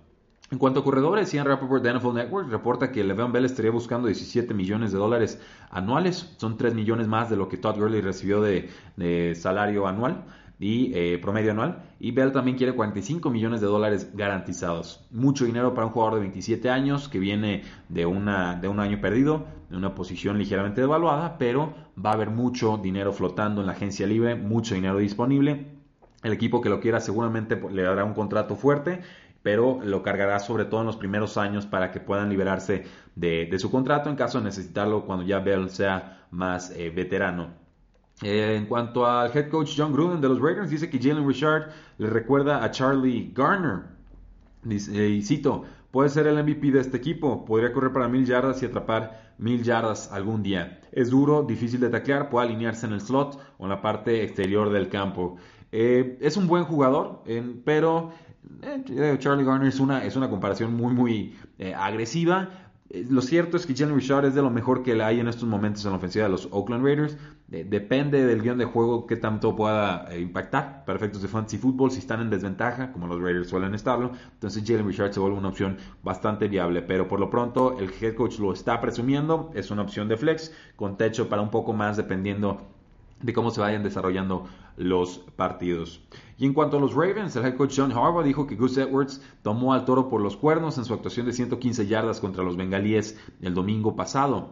En 0.51 0.57
cuanto 0.57 0.81
a 0.81 0.83
corredores, 0.83 1.31
Ian 1.31 1.45
Rappaport 1.45 1.81
de 1.81 1.93
NFL 1.93 2.13
Network 2.15 2.49
reporta 2.49 2.91
que 2.91 3.01
Le'Veon 3.01 3.31
Bell 3.31 3.45
estaría 3.45 3.71
buscando 3.71 4.07
17 4.07 4.53
millones 4.53 4.91
de 4.91 4.97
dólares 4.97 5.39
anuales. 5.69 6.35
Son 6.35 6.57
3 6.57 6.73
millones 6.73 7.07
más 7.07 7.29
de 7.29 7.37
lo 7.37 7.47
que 7.47 7.55
Todd 7.55 7.77
Gurley 7.77 8.01
recibió 8.01 8.41
de, 8.41 8.69
de 8.97 9.35
salario 9.35 9.87
anual. 9.87 10.25
Y 10.59 10.91
eh, 10.93 11.19
promedio 11.21 11.51
anual. 11.51 11.83
Y 11.99 12.11
Bell 12.11 12.31
también 12.31 12.57
quiere 12.57 12.73
45 12.73 13.29
millones 13.29 13.61
de 13.61 13.67
dólares 13.67 14.11
garantizados. 14.15 15.05
Mucho 15.11 15.45
dinero 15.45 15.73
para 15.73 15.87
un 15.87 15.93
jugador 15.93 16.15
de 16.15 16.21
27 16.21 16.69
años 16.69 17.09
que 17.09 17.19
viene 17.19 17.63
de, 17.89 18.05
una, 18.05 18.55
de 18.55 18.67
un 18.67 18.79
año 18.79 18.99
perdido, 19.01 19.45
de 19.69 19.77
una 19.77 19.95
posición 19.95 20.37
ligeramente 20.37 20.81
devaluada, 20.81 21.37
pero 21.37 21.73
va 22.03 22.11
a 22.11 22.13
haber 22.13 22.29
mucho 22.29 22.77
dinero 22.77 23.13
flotando 23.13 23.61
en 23.61 23.67
la 23.67 23.73
agencia 23.73 24.07
libre, 24.07 24.35
mucho 24.35 24.75
dinero 24.75 24.97
disponible. 24.97 25.67
El 26.23 26.33
equipo 26.33 26.61
que 26.61 26.69
lo 26.69 26.79
quiera 26.79 26.99
seguramente 26.99 27.59
le 27.71 27.83
dará 27.83 28.03
un 28.03 28.13
contrato 28.13 28.55
fuerte 28.55 29.01
pero 29.47 29.79
lo 29.81 30.03
cargará 30.03 30.39
sobre 30.39 30.65
todo 30.65 30.81
en 30.81 30.87
los 30.87 30.97
primeros 30.97 31.37
años 31.37 31.65
para 31.65 31.89
que 31.89 32.01
puedan 32.01 32.27
liberarse 32.27 32.83
de, 33.15 33.49
su 33.59 33.71
contrato 33.71 34.09
en 34.09 34.17
caso 34.17 34.39
de 34.39 34.43
necesitarlo 34.43 35.05
cuando 35.05 35.23
ya 35.23 35.39
Bell 35.39 35.69
sea 35.69 36.27
más 36.31 36.71
eh, 36.71 36.89
veterano. 36.89 37.66
Eh, 38.23 38.55
en 38.57 38.65
cuanto 38.65 39.05
al 39.05 39.35
head 39.35 39.49
coach 39.49 39.73
John 39.77 39.93
Gruden 39.93 40.21
de 40.21 40.29
los 40.29 40.39
Raiders, 40.39 40.69
dice 40.69 40.89
que 40.89 40.99
Jalen 40.99 41.27
Richard 41.27 41.69
le 41.97 42.09
recuerda 42.09 42.63
a 42.63 42.71
Charlie 42.71 43.31
Garner. 43.35 43.83
Dice, 44.63 45.07
y 45.07 45.21
cito, 45.21 45.65
puede 45.91 46.09
ser 46.09 46.27
el 46.27 46.43
MVP 46.43 46.71
de 46.71 46.79
este 46.79 46.97
equipo, 46.97 47.45
podría 47.45 47.71
correr 47.71 47.93
para 47.93 48.07
mil 48.07 48.25
yardas 48.25 48.61
y 48.63 48.65
atrapar 48.65 49.33
mil 49.37 49.63
yardas 49.63 50.11
algún 50.11 50.41
día. 50.41 50.79
Es 50.91 51.11
duro, 51.11 51.43
difícil 51.43 51.79
de 51.79 51.89
taclear, 51.89 52.29
puede 52.29 52.47
alinearse 52.47 52.87
en 52.87 52.93
el 52.93 53.01
slot 53.01 53.39
o 53.59 53.63
en 53.65 53.69
la 53.69 53.81
parte 53.81 54.23
exterior 54.23 54.71
del 54.71 54.89
campo. 54.89 55.37
Eh, 55.71 56.17
es 56.21 56.37
un 56.37 56.47
buen 56.47 56.63
jugador, 56.63 57.23
pero 57.65 58.11
eh, 58.63 59.15
Charlie 59.19 59.43
Garner 59.43 59.67
es 59.67 59.79
una, 59.79 60.03
es 60.03 60.15
una 60.15 60.29
comparación 60.29 60.73
muy, 60.73 60.93
muy 60.93 61.35
eh, 61.59 61.73
agresiva. 61.73 62.66
Eh, 62.89 63.05
lo 63.09 63.21
cierto 63.21 63.57
es 63.57 63.65
que 63.65 63.75
Jalen 63.75 63.95
Richard 63.95 64.25
es 64.25 64.35
de 64.35 64.41
lo 64.41 64.49
mejor 64.49 64.83
que 64.83 65.01
hay 65.01 65.19
en 65.19 65.27
estos 65.27 65.47
momentos 65.47 65.83
en 65.85 65.91
la 65.91 65.97
ofensiva 65.97 66.25
de 66.25 66.31
los 66.31 66.47
Oakland 66.51 66.83
Raiders. 66.83 67.17
depende 67.47 68.25
del 68.25 68.41
guion 68.41 68.57
de 68.57 68.65
juego 68.65 69.07
que 69.07 69.15
tanto 69.15 69.55
pueda 69.55 70.07
impactar 70.17 70.83
para 70.85 70.97
efectos 70.97 71.21
de 71.21 71.27
fantasy 71.27 71.57
football. 71.57 71.91
Si 71.91 71.99
están 71.99 72.21
en 72.21 72.29
desventaja, 72.29 72.91
como 72.91 73.07
los 73.07 73.21
Raiders 73.21 73.49
suelen 73.49 73.73
estarlo, 73.73 74.11
entonces 74.33 74.63
Jalen 74.65 74.87
Richard 74.87 75.13
se 75.13 75.19
vuelve 75.19 75.37
una 75.37 75.49
opción 75.49 75.77
bastante 76.03 76.47
viable. 76.47 76.81
Pero 76.81 77.07
por 77.07 77.19
lo 77.19 77.29
pronto, 77.29 77.77
el 77.79 77.91
head 78.01 78.15
coach 78.15 78.39
lo 78.39 78.53
está 78.53 78.79
presumiendo. 78.81 79.51
Es 79.53 79.71
una 79.71 79.81
opción 79.81 80.07
de 80.07 80.17
flex 80.17 80.53
con 80.75 80.97
techo 80.97 81.29
para 81.29 81.41
un 81.41 81.51
poco 81.51 81.73
más 81.73 81.97
dependiendo 81.97 82.76
de 83.21 83.33
cómo 83.33 83.51
se 83.51 83.61
vayan 83.61 83.83
desarrollando 83.83 84.47
los 84.77 85.19
partidos. 85.35 86.01
Y 86.37 86.45
en 86.45 86.53
cuanto 86.53 86.77
a 86.77 86.79
los 86.79 86.93
Ravens, 86.93 87.35
el 87.35 87.45
head 87.45 87.55
coach 87.55 87.73
John 87.77 87.91
Harbaugh 87.91 88.23
dijo 88.23 88.45
que 88.45 88.55
Gus 88.55 88.77
Edwards 88.77 89.21
tomó 89.41 89.73
al 89.73 89.85
toro 89.85 90.07
por 90.09 90.21
los 90.21 90.37
cuernos 90.37 90.77
en 90.77 90.85
su 90.85 90.93
actuación 90.93 91.25
de 91.25 91.33
115 91.33 91.87
yardas 91.87 92.19
contra 92.19 92.43
los 92.43 92.57
bengalíes 92.57 93.17
el 93.41 93.53
domingo 93.53 93.95
pasado. 93.95 94.49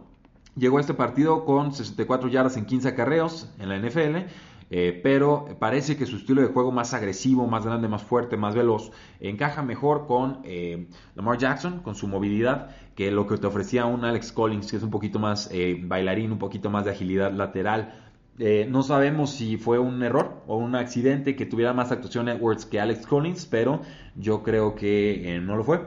Llegó 0.56 0.78
a 0.78 0.82
este 0.82 0.94
partido 0.94 1.46
con 1.46 1.74
64 1.74 2.30
yardas 2.30 2.58
en 2.58 2.66
15 2.66 2.88
acarreos 2.88 3.50
en 3.60 3.70
la 3.70 3.78
NFL, 3.78 4.30
eh, 4.72 5.00
pero 5.04 5.48
parece 5.60 5.96
que 5.96 6.08
su 6.08 6.16
estilo 6.16 6.42
de 6.42 6.48
juego 6.48 6.72
más 6.72 6.94
agresivo, 6.94 7.46
más 7.46 7.66
grande, 7.66 7.88
más 7.88 8.02
fuerte, 8.02 8.36
más 8.36 8.56
veloz, 8.56 8.92
encaja 9.20 9.62
mejor 9.62 10.08
con 10.08 10.40
eh, 10.44 10.88
Lamar 11.14 11.38
Jackson, 11.38 11.82
con 11.82 11.94
su 11.94 12.08
movilidad, 12.08 12.72
que 12.96 13.12
lo 13.12 13.28
que 13.28 13.38
te 13.38 13.46
ofrecía 13.46 13.86
un 13.86 14.06
Alex 14.06 14.32
Collins, 14.32 14.72
que 14.72 14.78
es 14.78 14.84
un 14.84 14.90
poquito 14.90 15.20
más 15.20 15.50
eh, 15.52 15.80
bailarín, 15.84 16.32
un 16.32 16.40
poquito 16.40 16.72
más 16.72 16.86
de 16.86 16.92
agilidad 16.92 17.32
lateral 17.32 18.05
eh, 18.38 18.68
no 18.70 18.84
sabemos 18.84 19.32
si 19.32 19.58
fue 19.58 19.80
un 19.80 20.04
error 20.04 20.44
o 20.48 20.58
un 20.58 20.76
accidente 20.76 21.36
que 21.36 21.46
tuviera 21.46 21.74
más 21.74 21.92
actuación 21.92 22.28
Edwards 22.28 22.66
que 22.66 22.82
Alex 22.82 23.08
Collins, 23.08 23.46
pero 23.46 23.82
yo 24.16 24.44
creo 24.44 24.76
que 24.76 25.36
eh, 25.36 25.40
no 25.40 25.56
lo 25.56 25.64
fue. 25.64 25.82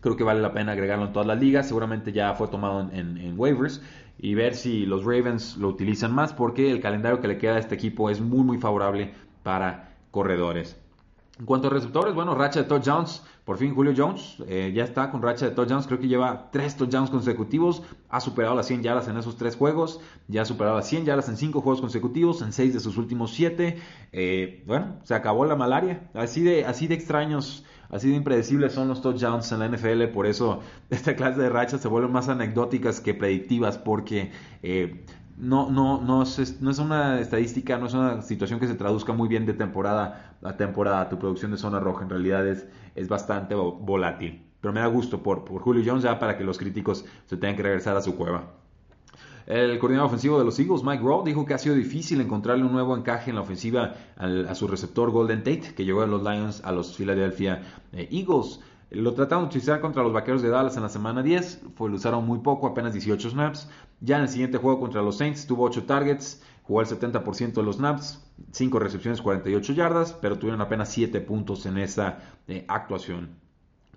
Creo 0.00 0.16
que 0.16 0.24
vale 0.24 0.40
la 0.40 0.52
pena 0.52 0.72
agregarlo 0.72 1.06
en 1.06 1.12
todas 1.12 1.26
las 1.26 1.38
ligas. 1.38 1.68
Seguramente 1.68 2.12
ya 2.12 2.34
fue 2.34 2.48
tomado 2.48 2.90
en, 2.92 3.34
waivers 3.38 3.82
y 4.18 4.34
ver 4.34 4.54
si 4.54 4.86
los 4.86 5.04
Ravens 5.04 5.56
lo 5.56 5.68
utilizan 5.68 6.12
más 6.14 6.32
porque 6.32 6.70
el 6.70 6.80
calendario 6.80 7.20
que 7.20 7.28
le 7.28 7.38
queda 7.38 7.56
a 7.56 7.58
este 7.58 7.74
equipo 7.74 8.10
es 8.10 8.20
muy 8.20 8.44
muy 8.44 8.58
favorable 8.58 9.12
para 9.42 9.90
corredores. 10.10 10.78
En 11.36 11.46
cuanto 11.46 11.66
a 11.66 11.70
receptores, 11.70 12.14
bueno, 12.14 12.36
racha 12.36 12.62
de 12.62 12.68
touchdowns. 12.68 13.24
Por 13.44 13.58
fin 13.58 13.74
Julio 13.74 13.92
Jones 13.94 14.36
eh, 14.46 14.72
ya 14.74 14.84
está 14.84 15.10
con 15.10 15.20
racha 15.20 15.46
de 15.46 15.50
touchdowns. 15.50 15.88
Creo 15.88 15.98
que 15.98 16.06
lleva 16.06 16.48
tres 16.52 16.76
touchdowns 16.76 17.10
consecutivos. 17.10 17.82
Ha 18.08 18.20
superado 18.20 18.54
las 18.54 18.66
100 18.66 18.84
yardas 18.84 19.08
en 19.08 19.16
esos 19.16 19.36
tres 19.36 19.56
juegos. 19.56 20.00
Ya 20.28 20.42
ha 20.42 20.44
superado 20.44 20.76
las 20.76 20.88
100 20.88 21.06
yardas 21.06 21.28
en 21.28 21.36
cinco 21.36 21.60
juegos 21.60 21.80
consecutivos. 21.80 22.40
En 22.40 22.52
seis 22.52 22.72
de 22.72 22.78
sus 22.78 22.96
últimos 22.98 23.32
siete. 23.32 23.78
Eh, 24.12 24.62
bueno, 24.66 25.00
se 25.02 25.14
acabó 25.14 25.44
la 25.44 25.56
malaria. 25.56 26.08
Así 26.14 26.40
de, 26.40 26.66
así 26.66 26.86
de 26.86 26.94
extraños, 26.94 27.64
así 27.90 28.10
de 28.10 28.14
impredecibles 28.14 28.72
son 28.72 28.86
los 28.86 29.02
touchdowns 29.02 29.50
en 29.50 29.58
la 29.58 29.68
NFL. 29.68 30.04
Por 30.14 30.26
eso 30.26 30.60
esta 30.90 31.16
clase 31.16 31.40
de 31.40 31.48
rachas 31.48 31.80
se 31.80 31.88
vuelven 31.88 32.12
más 32.12 32.28
anecdóticas 32.28 33.00
que 33.00 33.12
predictivas. 33.12 33.76
Porque 33.76 34.30
eh, 34.62 35.04
no, 35.36 35.70
no, 35.70 36.00
no, 36.00 36.22
es, 36.22 36.60
no 36.60 36.70
es 36.70 36.78
una 36.78 37.20
estadística, 37.20 37.76
no 37.78 37.86
es 37.86 37.94
una 37.94 38.22
situación 38.22 38.60
que 38.60 38.66
se 38.66 38.74
traduzca 38.74 39.12
muy 39.12 39.28
bien 39.28 39.46
de 39.46 39.54
temporada 39.54 40.36
a 40.42 40.56
temporada. 40.56 41.08
Tu 41.08 41.18
producción 41.18 41.50
de 41.50 41.56
zona 41.56 41.80
roja 41.80 42.04
en 42.04 42.10
realidad 42.10 42.46
es, 42.46 42.66
es 42.94 43.08
bastante 43.08 43.54
volátil. 43.54 44.42
Pero 44.60 44.72
me 44.72 44.80
da 44.80 44.86
gusto 44.86 45.22
por, 45.22 45.44
por 45.44 45.60
Julio 45.60 45.82
Jones 45.84 46.04
ya 46.04 46.18
para 46.18 46.38
que 46.38 46.44
los 46.44 46.58
críticos 46.58 47.04
se 47.26 47.36
tengan 47.36 47.56
que 47.56 47.62
regresar 47.62 47.96
a 47.96 48.00
su 48.00 48.16
cueva. 48.16 48.44
El 49.46 49.78
coordinador 49.78 50.06
ofensivo 50.06 50.38
de 50.38 50.44
los 50.44 50.58
Eagles, 50.58 50.82
Mike 50.82 51.02
Rowe, 51.02 51.24
dijo 51.24 51.44
que 51.44 51.52
ha 51.52 51.58
sido 51.58 51.74
difícil 51.74 52.20
encontrarle 52.20 52.64
un 52.64 52.72
nuevo 52.72 52.96
encaje 52.96 53.28
en 53.28 53.36
la 53.36 53.42
ofensiva 53.42 53.94
a 54.16 54.54
su 54.54 54.66
receptor 54.66 55.10
Golden 55.10 55.40
Tate, 55.40 55.74
que 55.76 55.84
llegó 55.84 56.00
a 56.00 56.06
los 56.06 56.22
Lions 56.22 56.62
a 56.64 56.72
los 56.72 56.96
Philadelphia 56.96 57.62
eh, 57.92 58.08
Eagles. 58.10 58.60
Lo 58.94 59.12
trataron 59.14 59.44
de 59.44 59.48
utilizar 59.48 59.80
contra 59.80 60.02
los 60.02 60.12
Vaqueros 60.12 60.42
de 60.42 60.50
Dallas 60.50 60.76
en 60.76 60.82
la 60.82 60.88
semana 60.88 61.22
10, 61.22 61.62
fue, 61.74 61.90
lo 61.90 61.96
usaron 61.96 62.24
muy 62.24 62.38
poco, 62.38 62.66
apenas 62.66 62.92
18 62.92 63.30
snaps. 63.30 63.68
Ya 64.00 64.16
en 64.16 64.22
el 64.22 64.28
siguiente 64.28 64.58
juego 64.58 64.80
contra 64.80 65.02
los 65.02 65.18
Saints 65.18 65.46
tuvo 65.46 65.64
8 65.64 65.84
targets, 65.84 66.42
jugó 66.62 66.80
el 66.80 66.86
70% 66.86 67.54
de 67.54 67.62
los 67.62 67.76
snaps, 67.76 68.24
5 68.52 68.78
recepciones, 68.78 69.20
48 69.20 69.72
yardas, 69.72 70.12
pero 70.12 70.38
tuvieron 70.38 70.60
apenas 70.60 70.90
7 70.90 71.20
puntos 71.20 71.66
en 71.66 71.78
esa 71.78 72.20
eh, 72.46 72.64
actuación. 72.68 73.43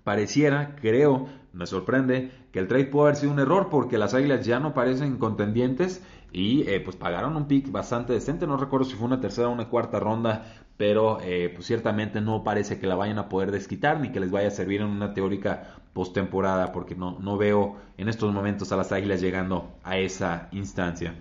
Pareciera, 0.08 0.74
creo, 0.80 1.28
me 1.52 1.66
sorprende, 1.66 2.30
que 2.50 2.60
el 2.60 2.66
trade 2.66 2.86
pudo 2.86 3.02
haber 3.02 3.16
sido 3.16 3.30
un 3.30 3.40
error 3.40 3.68
porque 3.70 3.98
las 3.98 4.14
Águilas 4.14 4.46
ya 4.46 4.58
no 4.58 4.72
parecen 4.72 5.18
contendientes 5.18 6.02
y 6.32 6.62
eh, 6.62 6.80
pues 6.80 6.96
pagaron 6.96 7.36
un 7.36 7.46
pick 7.46 7.70
bastante 7.70 8.14
decente, 8.14 8.46
no 8.46 8.56
recuerdo 8.56 8.86
si 8.86 8.96
fue 8.96 9.06
una 9.06 9.20
tercera 9.20 9.48
o 9.48 9.52
una 9.52 9.68
cuarta 9.68 10.00
ronda 10.00 10.46
pero 10.78 11.18
eh, 11.20 11.52
pues 11.54 11.66
ciertamente 11.66 12.22
no 12.22 12.42
parece 12.42 12.78
que 12.78 12.86
la 12.86 12.94
vayan 12.94 13.18
a 13.18 13.28
poder 13.28 13.50
desquitar 13.50 14.00
ni 14.00 14.10
que 14.10 14.20
les 14.20 14.30
vaya 14.30 14.48
a 14.48 14.50
servir 14.50 14.80
en 14.80 14.86
una 14.86 15.12
teórica 15.12 15.74
postemporada 15.92 16.72
porque 16.72 16.94
no, 16.94 17.18
no 17.20 17.36
veo 17.36 17.76
en 17.98 18.08
estos 18.08 18.32
momentos 18.32 18.72
a 18.72 18.76
las 18.78 18.90
Águilas 18.92 19.20
llegando 19.20 19.74
a 19.84 19.98
esa 19.98 20.48
instancia. 20.52 21.16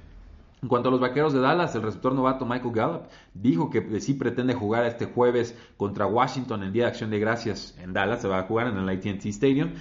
En 0.62 0.70
cuanto 0.70 0.90
a 0.90 0.92
los 0.92 1.00
vaqueros 1.00 1.34
de 1.34 1.40
Dallas, 1.40 1.76
el 1.76 1.84
receptor 1.84 2.14
novato 2.14 2.46
Michael 2.46 2.74
Gallup 2.74 3.02
dijo 3.34 3.70
que 3.70 4.00
sí 4.02 4.16
pretende 4.16 4.56
jugar 4.56 4.86
este 4.86 5.06
jueves 5.06 5.56
contra 5.78 6.08
Washington 6.08 6.64
en 6.64 6.74
Día 6.74 6.84
de 6.84 6.90
Acción 6.90 7.12
de 7.12 7.20
Gracias 7.20 7.78
en 7.80 7.94
Dallas, 7.94 8.22
se 8.22 8.28
va 8.28 8.40
a 8.40 8.44
jugar 8.44 8.68
en 8.68 8.78
el 8.78 8.90
ATT 8.90 9.26
Stadium. 9.28 9.74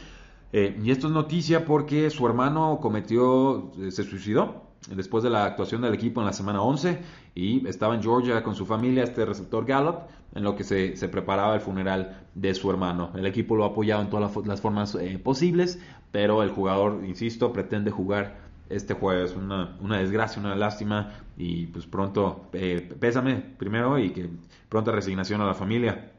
Eh, 0.53 0.79
y 0.83 0.91
esto 0.91 1.09
es 1.09 1.13
noticia 1.13 1.65
porque 1.65 2.11
su 2.11 2.27
hermano 2.27 2.79
cometió, 2.81 3.73
eh, 3.79 3.91
se 3.91 4.05
suicidó 4.05 4.67
después 4.95 5.25
de 5.25 5.31
la 5.31 5.45
actuación 5.45 5.81
del 5.83 5.95
equipo 5.95 6.21
en 6.21 6.27
la 6.27 6.33
semana 6.33 6.63
11 6.63 6.99
y 7.35 7.67
estaba 7.67 7.95
en 7.95 8.03
Georgia 8.03 8.43
con 8.43 8.55
su 8.55 8.67
familia, 8.67 9.03
este 9.03 9.25
receptor 9.25 9.65
Gallup, 9.65 9.97
en 10.35 10.45
lo 10.45 10.55
que 10.55 10.65
se, 10.65 11.09
preparaba 11.09 11.55
el 11.55 11.61
funeral 11.61 12.27
de 12.35 12.55
su 12.55 12.71
hermano. 12.71 13.11
El 13.15 13.27
equipo 13.27 13.57
lo 13.57 13.65
ha 13.65 13.69
apoyado 13.69 14.03
en 14.03 14.11
todas 14.11 14.37
las, 14.47 14.61
formas 14.61 14.95
eh, 14.95 15.19
posibles, 15.19 15.81
pero 16.13 16.43
el 16.43 16.51
jugador, 16.51 17.03
insisto, 17.05 17.53
pretende 17.53 17.91
jugar 17.91 18.46
este 18.69 18.95
jueves. 18.95 19.35
Una, 19.37 19.77
una 19.81 19.99
desgracia, 19.99 20.41
una 20.41 20.55
lástima 20.55 21.13
y 21.37 21.67
pues 21.67 21.87
pronto, 21.87 22.49
eh, 22.53 22.89
pésame 22.99 23.37
primero 23.37 23.99
y 23.99 24.11
que 24.11 24.29
pronta 24.69 24.93
resignación 24.93 25.41
a 25.41 25.47
la 25.47 25.55
familia. 25.55 26.13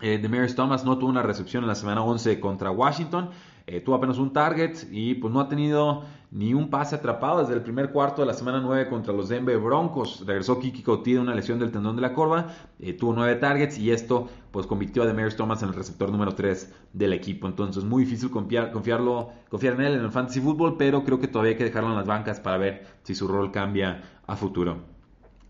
Eh, 0.00 0.18
Demarius 0.18 0.54
Thomas 0.54 0.84
no 0.84 0.98
tuvo 0.98 1.10
una 1.10 1.22
recepción 1.22 1.64
en 1.64 1.68
la 1.68 1.74
semana 1.74 2.02
11 2.02 2.40
contra 2.40 2.70
Washington. 2.70 3.30
Eh, 3.66 3.80
tuvo 3.80 3.94
apenas 3.94 4.18
un 4.18 4.32
target 4.32 4.76
y 4.90 5.14
pues 5.14 5.32
no 5.32 5.40
ha 5.40 5.48
tenido 5.48 6.04
ni 6.30 6.52
un 6.52 6.68
pase 6.68 6.96
atrapado 6.96 7.40
desde 7.40 7.54
el 7.54 7.62
primer 7.62 7.92
cuarto 7.92 8.20
de 8.20 8.26
la 8.26 8.34
semana 8.34 8.60
9 8.60 8.88
contra 8.88 9.14
los 9.14 9.28
Denver 9.28 9.58
Broncos. 9.58 10.24
Regresó 10.26 10.58
Kiki 10.58 10.82
Coutinho 10.82 11.20
de 11.20 11.22
una 11.22 11.34
lesión 11.34 11.58
del 11.58 11.70
tendón 11.70 11.96
de 11.96 12.02
la 12.02 12.12
corva, 12.12 12.48
eh, 12.78 12.92
tuvo 12.92 13.14
9 13.14 13.36
targets 13.36 13.78
y 13.78 13.90
esto 13.90 14.28
pues 14.50 14.66
convirtió 14.66 15.02
a 15.02 15.06
Demarius 15.06 15.36
Thomas 15.36 15.62
en 15.62 15.70
el 15.70 15.74
receptor 15.74 16.10
número 16.10 16.34
3 16.34 16.74
del 16.92 17.14
equipo. 17.14 17.46
Entonces 17.46 17.84
muy 17.84 18.04
difícil 18.04 18.30
confiar, 18.30 18.70
confiarlo, 18.70 19.30
confiar 19.48 19.74
en 19.74 19.80
él 19.80 19.94
en 19.94 20.00
el 20.00 20.10
fantasy 20.10 20.40
football, 20.40 20.76
pero 20.76 21.02
creo 21.04 21.18
que 21.18 21.28
todavía 21.28 21.52
hay 21.52 21.58
que 21.58 21.64
dejarlo 21.64 21.90
en 21.90 21.96
las 21.96 22.06
bancas 22.06 22.40
para 22.40 22.58
ver 22.58 22.86
si 23.02 23.14
su 23.14 23.28
rol 23.28 23.50
cambia 23.50 24.02
a 24.26 24.36
futuro. 24.36 24.94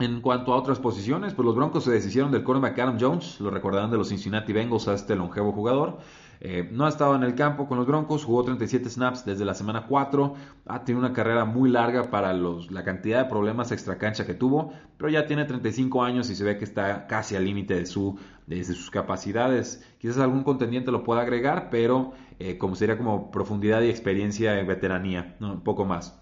En 0.01 0.21
cuanto 0.21 0.53
a 0.53 0.57
otras 0.57 0.81
posiciones, 0.81 1.35
pues 1.35 1.47
los 1.47 1.55
Broncos 1.55 1.85
se 1.85 1.93
deshicieron 1.93 2.33
del 2.33 2.43
cornerback 2.43 2.79
Adam 2.79 2.99
Jones, 3.01 3.41
lo 3.41 3.51
recordarán 3.51 3.91
de 3.91 3.97
los 3.97 4.09
Cincinnati 4.09 4.53
Bengals 4.53 4.89
a 4.89 4.95
este 4.95 5.15
longevo 5.17 5.53
jugador. 5.53 5.99
Eh, 6.41 6.69
no 6.73 6.87
ha 6.87 6.89
estado 6.89 7.15
en 7.15 7.23
el 7.23 7.35
campo 7.35 7.67
con 7.67 7.79
los 7.79 7.87
Broncos, 7.87 8.25
jugó 8.25 8.45
37 8.45 8.91
snaps 8.91 9.25
desde 9.25 9.45
la 9.45 9.55
semana 9.55 9.87
4, 9.87 10.35
ha 10.67 10.85
tenido 10.85 11.05
una 11.05 11.13
carrera 11.13 11.45
muy 11.45 11.71
larga 11.71 12.11
para 12.11 12.33
los, 12.33 12.71
la 12.71 12.85
cantidad 12.85 13.23
de 13.23 13.31
problemas 13.31 13.73
extracancha 13.73 14.27
que 14.27 14.35
tuvo, 14.35 14.73
pero 14.97 15.11
ya 15.11 15.27
tiene 15.27 15.45
35 15.45 16.03
años 16.03 16.31
y 16.31 16.35
se 16.35 16.45
ve 16.45 16.59
que 16.59 16.65
está 16.65 17.07
casi 17.07 17.37
al 17.37 17.45
límite 17.45 17.75
de, 17.75 17.87
su, 17.87 18.19
de, 18.47 18.63
sus 18.65 18.91
capacidades. 18.91 19.85
Quizás 19.99 20.19
algún 20.19 20.45
contendiente 20.45 20.91
lo 20.91 21.05
pueda 21.05 21.23
agregar, 21.23 21.69
pero 21.71 22.13
eh, 22.39 22.59
como 22.59 22.75
sería 22.75 22.99
como 22.99 23.31
profundidad 23.31 23.83
y 23.83 23.91
experiencia 23.91 24.59
en 24.59 24.67
veteranía, 24.67 25.37
un 25.41 25.63
poco 25.63 25.85
más. 25.85 26.21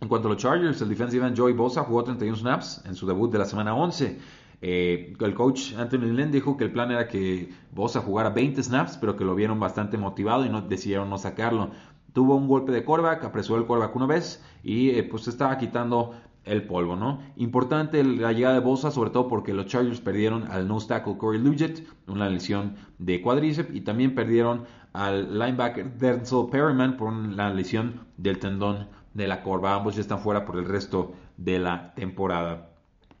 En 0.00 0.08
cuanto 0.08 0.28
a 0.28 0.32
los 0.32 0.42
Chargers, 0.42 0.82
el 0.82 0.88
defensive 0.88 1.26
end 1.26 1.38
Joey 1.38 1.54
Bosa 1.54 1.82
jugó 1.84 2.04
31 2.04 2.36
snaps 2.36 2.82
en 2.84 2.94
su 2.94 3.06
debut 3.06 3.32
de 3.32 3.38
la 3.38 3.44
semana 3.44 3.74
11. 3.74 4.18
Eh, 4.66 5.12
el 5.20 5.34
coach 5.34 5.74
Anthony 5.76 6.06
Lynn 6.06 6.32
dijo 6.32 6.56
que 6.56 6.64
el 6.64 6.72
plan 6.72 6.90
era 6.90 7.06
que 7.06 7.50
Bosa 7.72 8.00
jugara 8.00 8.30
20 8.30 8.62
snaps, 8.62 8.96
pero 8.96 9.14
que 9.14 9.22
lo 9.22 9.34
vieron 9.34 9.60
bastante 9.60 9.98
motivado 9.98 10.46
y 10.46 10.48
no 10.48 10.62
decidieron 10.62 11.10
no 11.10 11.18
sacarlo. 11.18 11.68
Tuvo 12.14 12.34
un 12.36 12.48
golpe 12.48 12.72
de 12.72 12.82
quarterback, 12.82 13.24
apresuró 13.24 13.58
el 13.58 13.66
quarterback 13.66 13.94
una 13.94 14.06
vez 14.06 14.42
y 14.62 14.88
eh, 14.88 15.02
pues 15.02 15.28
estaba 15.28 15.58
quitando 15.58 16.14
el 16.46 16.62
polvo, 16.62 16.96
¿no? 16.96 17.20
Importante 17.36 18.02
la 18.04 18.32
llegada 18.32 18.54
de 18.54 18.62
Bosa, 18.62 18.90
sobre 18.90 19.10
todo 19.10 19.28
porque 19.28 19.52
los 19.52 19.66
Chargers 19.66 20.00
perdieron 20.00 20.50
al 20.50 20.66
nose 20.66 20.88
tackle 20.88 21.18
Corey 21.18 21.42
Luget, 21.42 21.86
una 22.06 22.30
lesión 22.30 22.76
de 22.98 23.20
cuádriceps, 23.20 23.74
y 23.74 23.82
también 23.82 24.14
perdieron 24.14 24.64
al 24.94 25.38
linebacker 25.38 25.98
Denzel 25.98 26.46
Perryman 26.50 26.96
por 26.96 27.08
una 27.08 27.52
lesión 27.52 28.00
del 28.16 28.38
tendón 28.38 28.88
de 29.12 29.28
la 29.28 29.42
corva. 29.42 29.74
Ambos 29.74 29.96
ya 29.96 30.00
están 30.00 30.20
fuera 30.20 30.46
por 30.46 30.56
el 30.56 30.64
resto 30.64 31.12
de 31.36 31.58
la 31.58 31.92
temporada. 31.94 32.70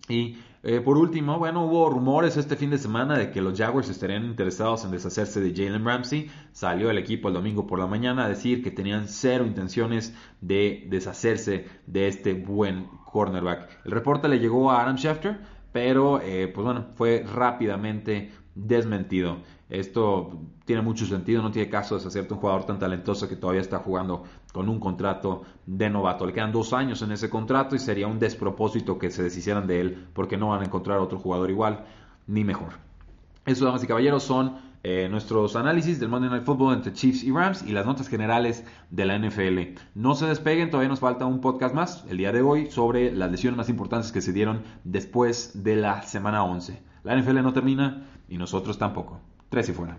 Y 0.08 0.36
eh, 0.66 0.80
por 0.80 0.96
último, 0.96 1.38
bueno, 1.38 1.66
hubo 1.66 1.90
rumores 1.90 2.38
este 2.38 2.56
fin 2.56 2.70
de 2.70 2.78
semana 2.78 3.18
de 3.18 3.30
que 3.30 3.42
los 3.42 3.58
Jaguars 3.58 3.90
estarían 3.90 4.24
interesados 4.24 4.82
en 4.86 4.92
deshacerse 4.92 5.40
de 5.42 5.54
Jalen 5.54 5.84
Ramsey. 5.84 6.30
Salió 6.52 6.88
el 6.88 6.96
equipo 6.96 7.28
el 7.28 7.34
domingo 7.34 7.66
por 7.66 7.78
la 7.78 7.86
mañana 7.86 8.24
a 8.24 8.28
decir 8.30 8.62
que 8.62 8.70
tenían 8.70 9.06
cero 9.06 9.44
intenciones 9.44 10.14
de 10.40 10.86
deshacerse 10.88 11.66
de 11.86 12.08
este 12.08 12.32
buen 12.32 12.86
cornerback. 13.04 13.84
El 13.84 13.92
reporte 13.92 14.26
le 14.26 14.38
llegó 14.38 14.70
a 14.70 14.82
Adam 14.82 14.96
Schefter, 14.96 15.38
pero 15.70 16.22
eh, 16.22 16.48
pues 16.48 16.64
bueno, 16.64 16.86
fue 16.94 17.26
rápidamente 17.30 18.32
desmentido. 18.54 19.42
Esto 19.68 20.40
tiene 20.64 20.80
mucho 20.80 21.04
sentido, 21.04 21.42
no 21.42 21.50
tiene 21.50 21.68
caso 21.68 21.96
deshacerte 21.96 22.32
un 22.32 22.40
jugador 22.40 22.64
tan 22.64 22.78
talentoso 22.78 23.28
que 23.28 23.36
todavía 23.36 23.60
está 23.60 23.80
jugando 23.80 24.24
con 24.54 24.68
un 24.68 24.78
contrato 24.78 25.42
de 25.66 25.90
novato. 25.90 26.24
Le 26.24 26.32
quedan 26.32 26.52
dos 26.52 26.72
años 26.72 27.02
en 27.02 27.10
ese 27.10 27.28
contrato 27.28 27.74
y 27.74 27.80
sería 27.80 28.06
un 28.06 28.20
despropósito 28.20 29.00
que 29.00 29.10
se 29.10 29.24
deshicieran 29.24 29.66
de 29.66 29.80
él 29.80 30.06
porque 30.14 30.36
no 30.36 30.50
van 30.50 30.62
a 30.62 30.64
encontrar 30.64 31.00
otro 31.00 31.18
jugador 31.18 31.50
igual 31.50 31.84
ni 32.28 32.44
mejor. 32.44 32.74
Eso, 33.44 33.64
damas 33.64 33.82
y 33.82 33.88
caballeros, 33.88 34.22
son 34.22 34.58
eh, 34.84 35.08
nuestros 35.10 35.56
análisis 35.56 35.98
del 35.98 36.08
Monday 36.08 36.30
Night 36.30 36.44
Football 36.44 36.74
entre 36.74 36.92
Chiefs 36.92 37.24
y 37.24 37.32
Rams 37.32 37.64
y 37.66 37.72
las 37.72 37.84
notas 37.84 38.06
generales 38.08 38.64
de 38.90 39.04
la 39.04 39.18
NFL. 39.18 39.76
No 39.96 40.14
se 40.14 40.26
despeguen, 40.26 40.70
todavía 40.70 40.88
nos 40.88 41.00
falta 41.00 41.26
un 41.26 41.40
podcast 41.40 41.74
más 41.74 42.04
el 42.08 42.18
día 42.18 42.30
de 42.30 42.42
hoy 42.42 42.70
sobre 42.70 43.10
las 43.10 43.32
lesiones 43.32 43.58
más 43.58 43.68
importantes 43.68 44.12
que 44.12 44.20
se 44.20 44.32
dieron 44.32 44.62
después 44.84 45.64
de 45.64 45.74
la 45.74 46.02
semana 46.02 46.44
11. 46.44 46.80
La 47.02 47.16
NFL 47.16 47.42
no 47.42 47.52
termina 47.52 48.06
y 48.28 48.38
nosotros 48.38 48.78
tampoco. 48.78 49.18
Tres 49.48 49.68
y 49.68 49.72
fuera. 49.72 49.98